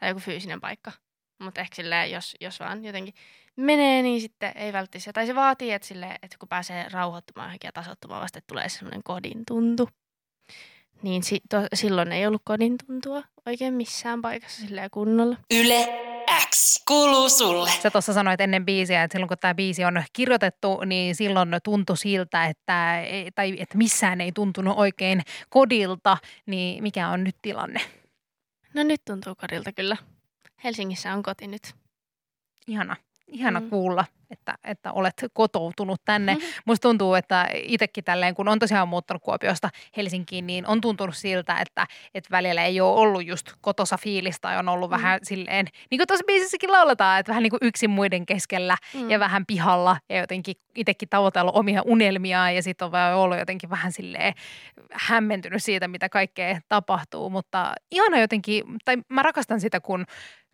Tai 0.00 0.08
joku 0.08 0.20
fyysinen 0.20 0.60
paikka. 0.60 0.92
Mutta 1.38 1.60
ehkä 1.60 1.74
silleen, 1.76 2.10
jos, 2.10 2.36
jos 2.40 2.60
vaan 2.60 2.84
jotenkin 2.84 3.14
menee, 3.56 4.02
niin 4.02 4.20
sitten 4.20 4.52
ei 4.56 4.72
välttämättä. 4.72 5.12
Tai 5.12 5.26
se 5.26 5.34
vaatii, 5.34 5.72
että, 5.72 5.88
silleen, 5.88 6.16
että 6.22 6.36
kun 6.38 6.48
pääsee 6.48 6.86
rauhoittumaan 6.92 7.56
ja 7.64 7.72
tasoittumaan 7.72 8.22
vasta, 8.22 8.38
että 8.38 8.52
tulee 8.52 8.68
semmoinen 8.68 9.02
kodin 9.02 9.42
tuntu. 9.46 9.88
Niin 11.02 11.22
si- 11.22 11.40
to- 11.50 11.66
silloin 11.74 12.12
ei 12.12 12.26
ollut 12.26 12.42
kodin 12.44 12.76
tuntua 12.86 13.22
oikein 13.46 13.74
missään 13.74 14.22
paikassa 14.22 14.60
silleen 14.60 14.90
kunnolla. 14.90 15.36
Yle 15.50 15.88
X 16.54 16.82
kuuluu 16.88 17.28
sulle. 17.28 17.70
Sä 17.82 17.90
tuossa 17.90 18.12
sanoit 18.12 18.40
ennen 18.40 18.64
biisiä, 18.64 19.02
että 19.02 19.14
silloin 19.14 19.28
kun 19.28 19.36
tämä 19.40 19.54
biisi 19.54 19.84
on 19.84 20.02
kirjoitettu, 20.12 20.80
niin 20.86 21.14
silloin 21.14 21.48
tuntui 21.64 21.96
siltä, 21.96 22.46
että, 22.46 23.02
tai, 23.34 23.56
että 23.60 23.78
missään 23.78 24.20
ei 24.20 24.32
tuntunut 24.32 24.78
oikein 24.78 25.22
kodilta. 25.48 26.16
Niin 26.46 26.82
mikä 26.82 27.08
on 27.08 27.24
nyt 27.24 27.36
tilanne? 27.42 27.80
No 28.74 28.82
nyt 28.82 29.00
tuntuu 29.04 29.34
kodilta 29.34 29.72
kyllä. 29.72 29.96
Helsingissä 30.64 31.12
on 31.12 31.22
koti 31.22 31.46
nyt. 31.46 31.74
Ihana, 32.66 32.96
ihana 33.26 33.60
Mm. 33.60 33.70
kuulla, 33.70 34.04
että, 34.38 34.54
että 34.64 34.92
olet 34.92 35.14
kotoutunut 35.32 36.00
tänne. 36.04 36.34
Mhm. 36.34 36.44
Musta 36.66 36.88
tuntuu, 36.88 37.14
että 37.14 37.48
itsekin 37.54 38.04
tälleen, 38.04 38.34
kun 38.34 38.48
on 38.48 38.58
tosiaan 38.58 38.88
muuttanut 38.88 39.22
Kuopiosta 39.22 39.68
Helsinkiin, 39.96 40.46
niin 40.46 40.66
on 40.66 40.80
tuntunut 40.80 41.16
siltä, 41.16 41.56
että, 41.60 41.86
että 42.14 42.28
välillä 42.30 42.64
ei 42.64 42.80
ole 42.80 43.00
ollut 43.00 43.26
just 43.26 43.52
kotosa 43.60 43.96
fiilistä 43.96 44.40
tai 44.42 44.58
on 44.58 44.68
ollut 44.68 44.90
Mm. 44.90 44.94
vähän 44.96 45.20
silleen, 45.22 45.66
niin 45.90 45.98
kuin 45.98 46.06
tuossa 46.08 46.24
biisissäkin 46.26 46.72
lauletaan, 46.72 47.20
että 47.20 47.30
vähän 47.30 47.42
niin 47.42 47.50
kuin 47.50 47.60
yksin 47.62 47.90
muiden 47.90 48.26
keskellä 48.26 48.76
Mm. 48.94 49.10
ja 49.10 49.20
vähän 49.20 49.46
pihalla 49.46 49.96
ja 50.08 50.18
jotenkin 50.18 50.54
itsekin 50.74 51.08
tavoitellut 51.08 51.56
omia 51.56 51.82
unelmiaan 51.84 52.54
ja 52.54 52.62
sitten 52.62 52.86
on 52.86 52.92
vaan 52.92 53.14
ollut 53.16 53.38
jotenkin 53.38 53.70
vähän 53.70 53.92
silleen 53.92 54.34
hämmentynyt 54.92 55.62
siitä, 55.62 55.88
mitä 55.88 56.08
kaikkea 56.08 56.58
tapahtuu, 56.68 57.30
mutta 57.30 57.72
ihana 57.90 58.20
jotenkin, 58.20 58.64
tai 58.84 58.96
mä 59.08 59.22
rakastan 59.22 59.60
sitä, 59.60 59.80
kun 59.80 60.04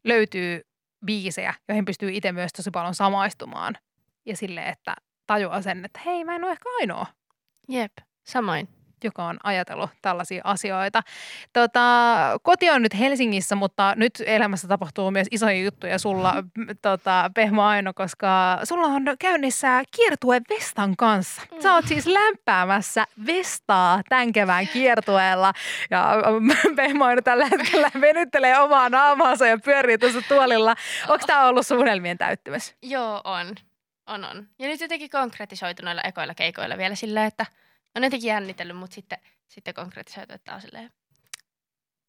löytyy 0.04 0.60
biisejä, 1.06 1.54
joihin 1.68 1.84
pystyy 1.84 2.10
itse 2.12 2.32
myös 2.32 2.52
tosi 2.52 2.70
paljon 2.70 2.94
samaistumaan 2.94 3.74
ja 4.26 4.36
silleen, 4.36 4.68
että 4.68 4.94
tajuaa 5.26 5.62
sen, 5.62 5.84
että 5.84 6.00
hei, 6.06 6.24
mä 6.24 6.36
en 6.36 6.44
ole 6.44 6.52
ehkä 6.52 6.68
ainoa, 6.80 7.06
Jep, 7.68 7.92
samoin. 8.26 8.79
Joka 9.04 9.24
on 9.24 9.36
ajatellut 9.42 9.90
tällaisia 10.02 10.42
asioita. 10.44 11.02
Tota, 11.52 11.80
koti 12.42 12.70
on 12.70 12.82
nyt 12.82 12.98
Helsingissä, 12.98 13.56
mutta 13.56 13.94
nyt 13.96 14.22
elämässä 14.26 14.68
tapahtuu 14.68 15.10
myös 15.10 15.26
isoja 15.30 15.64
juttuja 15.64 15.98
sulla, 15.98 16.42
m, 16.42 16.62
tota, 16.82 17.30
Pehmo 17.34 17.62
Aino, 17.62 17.92
koska 17.94 18.60
sulla 18.64 18.86
on 18.86 19.02
käynnissä 19.18 19.82
kiertue 19.96 20.40
Vestan 20.50 20.96
kanssa. 20.96 21.42
Sä 21.62 21.74
oot 21.74 21.86
siis 21.86 22.06
lämpäämässä 22.06 23.04
Vestaa 23.26 24.00
tämän 24.08 24.32
kevään 24.32 24.68
kiertueella 24.68 25.52
ja 25.90 26.16
mm, 26.40 26.76
Pehmo 26.76 27.04
Aino 27.04 27.22
tällä 27.22 27.46
hetkellä 27.46 27.90
venyttelee 28.00 28.58
omaa 28.58 28.88
naamaansa 28.88 29.46
ja 29.46 29.58
pyörii 29.64 29.98
tuossa 29.98 30.22
tuolilla. 30.28 30.74
Onko 31.08 31.26
tämä 31.26 31.46
ollut 31.46 31.66
sun 31.66 31.78
unelmien 31.78 32.18
täyttymys? 32.18 32.74
Joo, 32.82 33.20
on. 33.24 33.54
On, 34.06 34.24
on. 34.24 34.48
Ja 34.58 34.68
nyt 34.68 34.80
jotenkin 34.80 35.10
konkretisoitu 35.10 35.82
noilla 35.84 36.02
ekoilla 36.02 36.34
keikoilla 36.34 36.78
vielä 36.78 36.94
silleen, 36.94 37.26
että 37.26 37.46
on 37.96 38.05
jotenkin 38.05 38.29
jännitellyt, 38.29 38.76
mutta 38.76 38.94
sitten, 38.94 39.18
sitten 39.48 39.74
konkretisoitu, 39.74 40.33
että 40.35 40.55
on 40.55 40.61
silleen, 40.61 40.90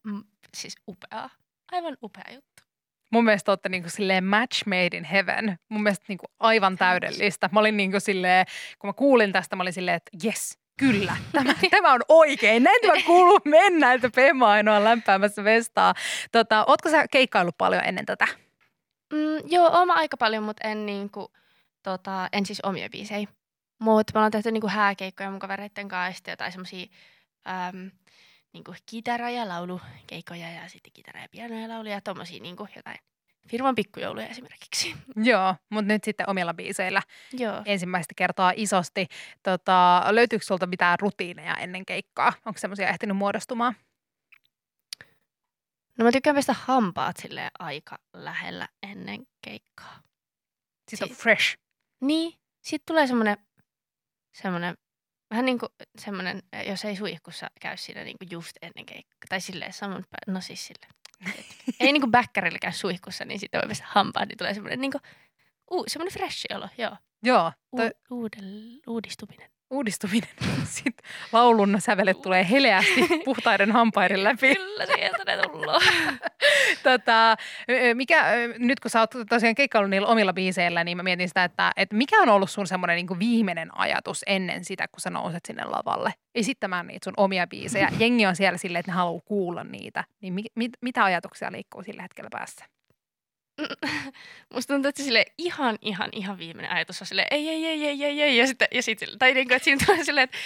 mm, 0.04 0.24
siis 0.58 0.76
upeaa. 0.88 1.30
Aivan 1.72 1.98
upea 2.04 2.34
juttu. 2.34 2.63
Mun 3.12 3.26
mielestä 3.26 3.52
olette 3.52 3.70
niinku 3.70 3.89
silleen 3.89 4.24
match 4.24 4.67
made 4.67 4.98
in 4.98 5.04
heaven. 5.04 5.60
Mun 5.70 5.84
mielestä 5.84 6.06
niinku 6.08 6.26
aivan 6.39 6.78
täydellistä. 6.78 7.50
Mä 7.52 7.60
olin 7.60 7.78
niinku 7.78 8.00
silleen, 8.00 8.46
kun 8.80 8.88
mä 8.88 8.94
kuulin 8.94 9.32
tästä, 9.32 9.56
mä 9.56 9.63
olin 9.63 9.74
silleen, 9.74 9.98
että 9.98 10.28
yes, 10.28 10.60
kyllä, 10.78 11.17
tämä, 11.32 11.54
tämä 11.72 11.94
on 11.94 12.02
oikein. 12.08 12.63
Näin 12.63 12.82
tämä 12.82 13.04
kuuluu 13.06 13.39
mennä, 13.46 13.94
että 13.94 14.10
Pema 14.15 14.50
ainoa 14.52 14.84
lämpäämässä 14.84 15.44
vestaa. 15.44 15.94
Tota, 16.32 16.65
ootko 16.67 16.89
sä 16.89 17.08
keikkaillut 17.08 17.58
paljon 17.58 17.84
ennen 17.86 18.06
tätä? 18.06 18.28
Mm, 19.13 19.41
joo, 19.46 19.82
oma 19.82 19.94
aika 19.94 20.17
paljon, 20.17 20.44
mutta 20.44 20.67
en, 20.67 20.86
niinku, 20.86 21.32
tota, 21.84 22.30
en 22.34 22.46
siis 22.46 22.62
omia 22.62 22.89
biisejä. 22.89 23.28
Mutta 23.82 24.12
me 24.13 24.17
ollaan 24.17 24.32
tehty 24.32 24.52
niinku 24.52 24.67
hääkeikkoja 24.67 25.32
mun 25.32 25.39
kavereitten 25.39 25.88
kanssa 25.88 26.30
jotain 26.32 26.52
semmosia 26.52 26.86
äm, 27.48 27.91
niinku 28.54 28.76
kitara- 28.86 29.30
ja 29.30 29.48
laulukeikkoja 29.48 30.52
ja 30.52 30.70
sitten 30.70 30.94
kitara- 30.94 31.22
ja 31.22 31.28
piano- 31.32 31.60
ja 31.60 31.70
lauluja 31.70 31.94
ja 31.94 32.02
tommosia 32.02 32.41
niinku 32.41 32.67
jotain 32.76 32.98
firman 33.48 33.76
pikkujouluja 33.76 34.28
esimerkiksi. 34.28 34.96
Joo, 35.32 35.56
mutta 35.70 35.94
nyt 35.94 36.04
sitten 36.04 36.30
omilla 36.30 36.54
biiseillä 36.54 37.02
joo. 37.34 37.62
ensimmäistä 37.65 38.13
kertaa 38.17 38.54
isosti. 38.56 39.08
Tota, 39.44 40.04
löytyykö 40.10 40.46
sulta 40.46 40.67
mitään 40.67 41.00
rutiineja 41.00 41.56
ennen 41.56 41.86
keikkaa? 41.86 42.34
Onko 42.46 42.60
semmoisia 42.60 42.89
ehtinyt 42.89 43.17
muodostumaan? 43.17 43.76
No 45.98 46.06
mä 46.06 46.12
tykkään 46.12 46.36
pestä 46.36 46.54
hampaat 46.54 47.17
sille 47.17 47.52
aika 47.60 48.00
lähellä 48.13 48.67
ennen 48.84 49.28
keikkaa. 49.41 50.02
Sitten 50.89 51.10
on 51.10 51.15
fresh. 51.15 51.58
Niin, 52.02 52.34
sitten 52.62 52.86
tulee 52.86 53.08
semmoinen, 53.08 53.38
semmoinen 54.34 54.76
vähän 55.30 55.46
niin 55.46 55.60
kuin 55.60 55.70
semmoinen, 56.00 56.44
jos 56.67 56.86
ei 56.86 56.96
suihkussa 56.96 57.48
käy 57.62 57.78
siinä 57.78 58.04
niin 58.04 58.17
kuin 58.17 58.32
just 58.32 58.58
ennen 58.62 58.86
keikkaa. 58.86 59.26
Tai 59.30 59.41
silleen 59.41 59.74
saman 59.74 60.04
pä- 60.04 60.34
no 60.34 60.41
siis 60.41 60.67
sille. 60.67 60.88
ei 61.80 61.94
niin 61.94 62.02
kuin 62.02 62.12
bäkkärillä 62.12 62.60
käy 62.60 62.72
suihkussa, 62.72 63.26
niin 63.26 63.39
sitten 63.39 63.62
voi 63.62 63.67
pestä 63.67 63.86
hampaat, 63.88 64.30
niin 64.30 64.38
tulee 64.38 64.54
semmoinen 64.54 64.82
niin 64.82 64.91
kuin, 64.91 65.02
uu, 65.72 65.84
semmoinen 65.88 66.13
fresh 66.13 66.46
olo, 66.56 66.70
joo. 66.78 66.98
Joo, 67.24 67.52
U- 67.74 67.78
toi, 67.78 67.91
uudel, 68.10 68.80
uudistuminen. 68.88 69.50
Uudistuminen. 69.71 70.29
Sitten 70.63 71.10
laulun 71.31 71.75
sävelet 71.79 72.21
tulee 72.21 72.47
heleästi 72.49 73.07
puhtaiden 73.25 73.71
hampaiden 73.71 74.23
läpi. 74.23 74.55
Kyllä, 74.55 74.86
sieltä 74.86 75.25
ne 75.25 75.38
tullaan. 75.41 75.81
tota, 76.84 77.36
mikä, 77.93 78.25
nyt 78.57 78.79
kun 78.79 78.91
sä 78.91 78.99
oot 78.99 79.12
tosiaan 79.29 79.55
keikkaillut 79.55 79.89
niillä 79.89 80.07
omilla 80.07 80.34
biiseillä, 80.34 80.84
niin 80.84 80.97
mä 80.97 81.03
mietin 81.03 81.27
sitä, 81.27 81.43
että, 81.43 81.71
että 81.75 81.95
mikä 81.95 82.21
on 82.21 82.29
ollut 82.29 82.51
sun 82.51 82.67
semmoinen 82.67 82.95
niin 82.95 83.19
viimeinen 83.19 83.77
ajatus 83.77 84.23
ennen 84.27 84.65
sitä, 84.65 84.88
kun 84.88 85.01
sä 85.01 85.10
nouset 85.10 85.45
sinne 85.47 85.63
lavalle 85.63 86.13
esittämään 86.36 86.88
niitä 86.88 87.03
sun 87.03 87.13
omia 87.17 87.47
biisejä. 87.47 87.91
Jengi 87.99 88.25
on 88.25 88.36
siellä 88.36 88.57
silleen, 88.57 88.79
että 88.79 88.91
ne 88.91 88.95
haluaa 88.95 89.21
kuulla 89.25 89.63
niitä. 89.63 90.03
Niin 90.21 90.34
mi, 90.34 90.43
mit, 90.55 90.71
mitä 90.81 91.03
ajatuksia 91.03 91.51
liikkuu 91.51 91.84
sillä 91.84 92.01
hetkellä 92.01 92.29
päässä? 92.31 92.65
Musta 94.53 94.73
tuntuu, 94.73 94.89
että 94.89 95.03
sille 95.03 95.25
ihan, 95.37 95.77
ihan, 95.81 96.09
ihan 96.11 96.37
viimeinen 96.37 96.71
ajatus 96.71 97.01
on 97.01 97.07
silleen, 97.07 97.27
ei, 97.31 97.49
ei, 97.49 97.65
ei, 97.65 97.85
ei, 97.85 98.03
ei, 98.03 98.21
ei, 98.21 98.37
ja 98.37 98.47
sitten, 98.47 98.67
ja 98.71 98.83
sitten, 98.83 99.07
sille- 99.07 99.17
tai 99.17 99.33
niin 99.33 99.47
kuin, 99.47 99.55
että 99.55 99.63
siinä 99.63 99.85
tulee 99.85 100.03
silleen, 100.03 100.23
että 100.23 100.37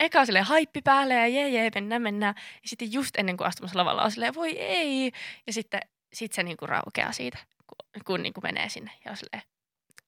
eka 0.00 0.20
on 0.20 0.26
silleen 0.26 0.44
haippi 0.44 0.82
päälle 0.82 1.14
ja 1.14 1.26
jee, 1.26 1.48
jee, 1.48 1.70
mennään, 1.74 2.02
mennään, 2.02 2.34
ja 2.38 2.68
sitten 2.68 2.92
just 2.92 3.18
ennen 3.18 3.36
kuin 3.36 3.46
astumassa 3.46 3.78
lavalla 3.78 4.02
on 4.02 4.10
silleen, 4.10 4.34
voi 4.34 4.58
ei, 4.58 5.12
ja 5.46 5.52
sitten 5.52 5.80
sit 6.12 6.32
se 6.32 6.42
niin 6.42 6.56
kuin 6.56 6.68
raukeaa 6.68 7.12
siitä, 7.12 7.38
kun, 7.66 8.02
kun 8.04 8.22
niin 8.22 8.32
kuin 8.32 8.44
menee 8.44 8.68
sinne, 8.68 8.90
ja 9.04 9.10
on 9.10 9.16
silleen, 9.16 9.42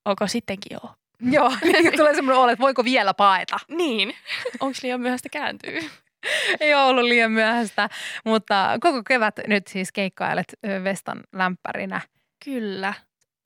onko 0.05 0.27
sittenkin 0.27 0.79
joo. 0.83 0.95
Joo, 1.37 1.53
niin 1.63 1.97
tulee 1.97 2.15
semmoinen 2.15 2.43
olo, 2.43 2.53
että 2.53 2.63
voiko 2.63 2.85
vielä 2.85 3.15
paeta. 3.15 3.59
Niin, 3.69 4.15
onko 4.61 4.79
liian 4.83 5.01
myöhäistä 5.01 5.29
kääntyy? 5.29 5.81
Ei 6.61 6.75
ole 6.75 6.85
ollut 6.85 7.05
liian 7.05 7.33
myöhäistä, 7.33 7.89
mutta 8.25 8.77
koko 8.81 9.03
kevät 9.03 9.35
nyt 9.47 9.67
siis 9.67 9.93
keikkailet 9.93 10.55
Vestan 10.85 11.21
lämpärinä. 11.33 12.01
Kyllä, 12.45 12.95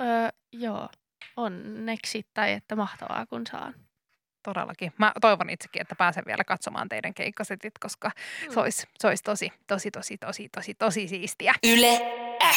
öö, 0.00 0.28
joo, 0.52 0.88
onneksi, 1.36 2.26
tai 2.34 2.52
että 2.52 2.76
mahtavaa 2.76 3.26
kun 3.26 3.46
saan. 3.46 3.74
Todellakin. 4.42 4.92
Mä 4.98 5.12
toivon 5.20 5.50
itsekin, 5.50 5.82
että 5.82 5.94
pääsen 5.94 6.24
vielä 6.26 6.44
katsomaan 6.44 6.88
teidän 6.88 7.14
keikkasetit, 7.14 7.78
koska 7.78 8.10
se 8.50 8.60
olisi, 8.60 8.86
se 8.98 9.06
olisi 9.08 9.22
tosi, 9.22 9.52
tosi, 9.66 9.90
tosi, 9.90 10.18
tosi, 10.18 10.48
tosi, 10.48 10.74
tosi 10.74 11.08
siistiä. 11.08 11.54
Yle 11.66 12.00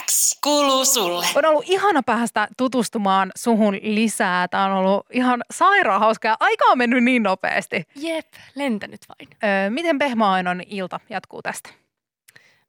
X 0.06 0.39
kuuluu 0.43 0.86
sulle. 0.86 1.26
On 1.36 1.45
ollut 1.45 1.65
ihana 1.67 2.04
päästä 2.04 2.48
tutustumaan 2.58 3.32
suhun 3.36 3.78
lisää. 3.82 4.48
Tämä 4.48 4.65
on 4.65 4.71
ollut 4.71 5.06
ihan 5.12 5.43
sairaan 5.52 6.00
hauska 6.00 6.28
ja 6.28 6.38
aika 6.39 6.65
on 6.65 6.78
mennyt 6.78 7.04
niin 7.04 7.24
nopeasti. 7.24 7.84
Jep, 7.95 8.34
lentänyt 8.56 9.02
vain. 9.10 9.30
Öö, 9.43 9.69
miten 9.69 10.00
Pehmoainon 10.00 10.62
ilta 10.67 11.00
jatkuu 11.10 11.41
tästä? 11.41 11.69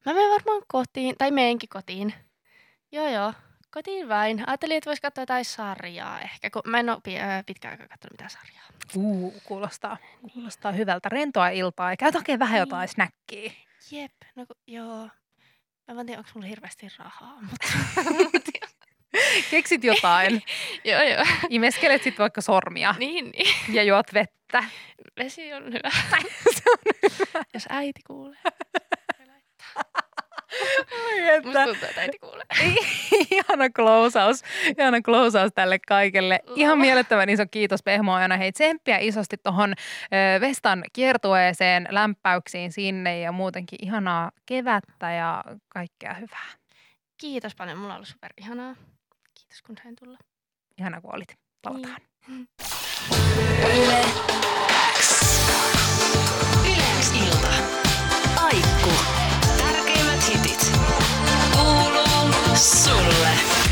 Mä 0.06 0.14
menen 0.14 0.30
varmaan 0.30 0.62
kotiin, 0.68 1.14
tai 1.18 1.30
meenkin 1.30 1.68
kotiin. 1.68 2.14
Joo 2.92 3.08
joo, 3.08 3.32
kotiin 3.70 4.08
vain. 4.08 4.44
Ajattelin, 4.48 4.76
että 4.76 4.90
voisi 4.90 5.02
katsoa 5.02 5.22
jotain 5.22 5.44
sarjaa 5.44 6.20
ehkä, 6.20 6.50
kun 6.50 6.62
mä 6.66 6.78
en 6.80 6.90
ole 6.90 7.42
pitkään 7.46 7.72
aikaa 7.72 7.88
katsonut 7.88 8.12
mitään 8.12 8.30
sarjaa. 8.30 8.64
Uu, 8.96 9.34
kuulostaa, 9.44 9.96
kuulostaa 10.32 10.72
hyvältä. 10.72 11.08
Rentoa 11.08 11.48
iltaa 11.48 11.90
ja 11.92 11.96
käyt 11.96 12.14
hakemaan 12.14 12.38
vähän 12.38 12.58
jotain 12.60 12.80
Niin. 12.80 12.88
snäkkiä. 12.94 13.52
Jep, 13.90 14.12
no 14.36 14.46
kun, 14.46 14.56
joo. 14.66 15.08
Mä 15.94 16.00
en 16.00 16.06
tiedä, 16.06 16.18
onko 16.18 16.30
mulla 16.34 16.46
hirveästi 16.48 16.88
rahaa, 16.98 17.38
mutta... 17.46 17.68
Keksit 19.50 19.84
jotain. 19.84 20.42
joo 20.84 21.02
joo, 21.02 21.24
Imeskelet 21.50 22.02
sitten 22.02 22.22
vaikka 22.22 22.40
sormia 22.40 22.94
niin, 22.98 23.30
niin. 23.30 23.74
ja 23.74 23.82
juot 23.82 24.14
vettä. 24.14 24.64
Vesi 25.18 25.52
on 25.54 25.64
hyvä, 25.64 25.90
Se 26.56 26.62
on 26.70 26.78
hyvä. 27.02 27.44
jos 27.54 27.66
äiti 27.68 28.00
kuulee. 28.06 28.38
Ai 31.06 31.40
Musta 31.42 31.62
että. 31.62 31.64
tuntuu, 31.64 31.88
että 31.88 32.00
äiti 32.00 32.18
kuulee. 32.18 32.44
Ihana 33.36 33.70
closeaus. 33.70 34.42
Ihana 34.78 35.00
closeaus 35.00 35.52
tälle 35.54 35.78
kaikelle. 35.78 36.40
Ihan 36.54 36.78
mielettömän 36.78 37.28
iso 37.28 37.44
kiitos 37.50 37.82
Pehmoajana. 37.82 38.36
Hei 38.36 38.52
tsemppiä 38.52 38.98
isosti 38.98 39.36
tuohon 39.36 39.74
Vestan 40.40 40.84
kiertueeseen, 40.92 41.88
lämpäyksiin 41.90 42.72
sinne 42.72 43.20
ja 43.20 43.32
muutenkin 43.32 43.78
ihanaa 43.82 44.30
kevättä 44.46 45.12
ja 45.12 45.44
kaikkea 45.68 46.14
hyvää. 46.14 46.46
Kiitos 47.20 47.54
paljon, 47.54 47.78
mulla 47.78 47.92
on 47.92 47.96
ollut 47.96 48.08
super 48.08 48.32
ihanaa. 48.40 48.74
Kiitos 49.34 49.62
kun 49.62 49.76
sain 49.82 49.96
tulla. 49.96 50.18
Ihana 50.78 51.00
kun 51.00 51.14
olit. 51.14 51.34
Palataan. 51.62 51.96
Yle 53.64 54.04
X. 54.98 55.32
Yle 56.64 56.82
X 57.00 57.12
ilta. 57.22 57.48
Aikku. 58.42 59.25
Soul. 62.56 63.65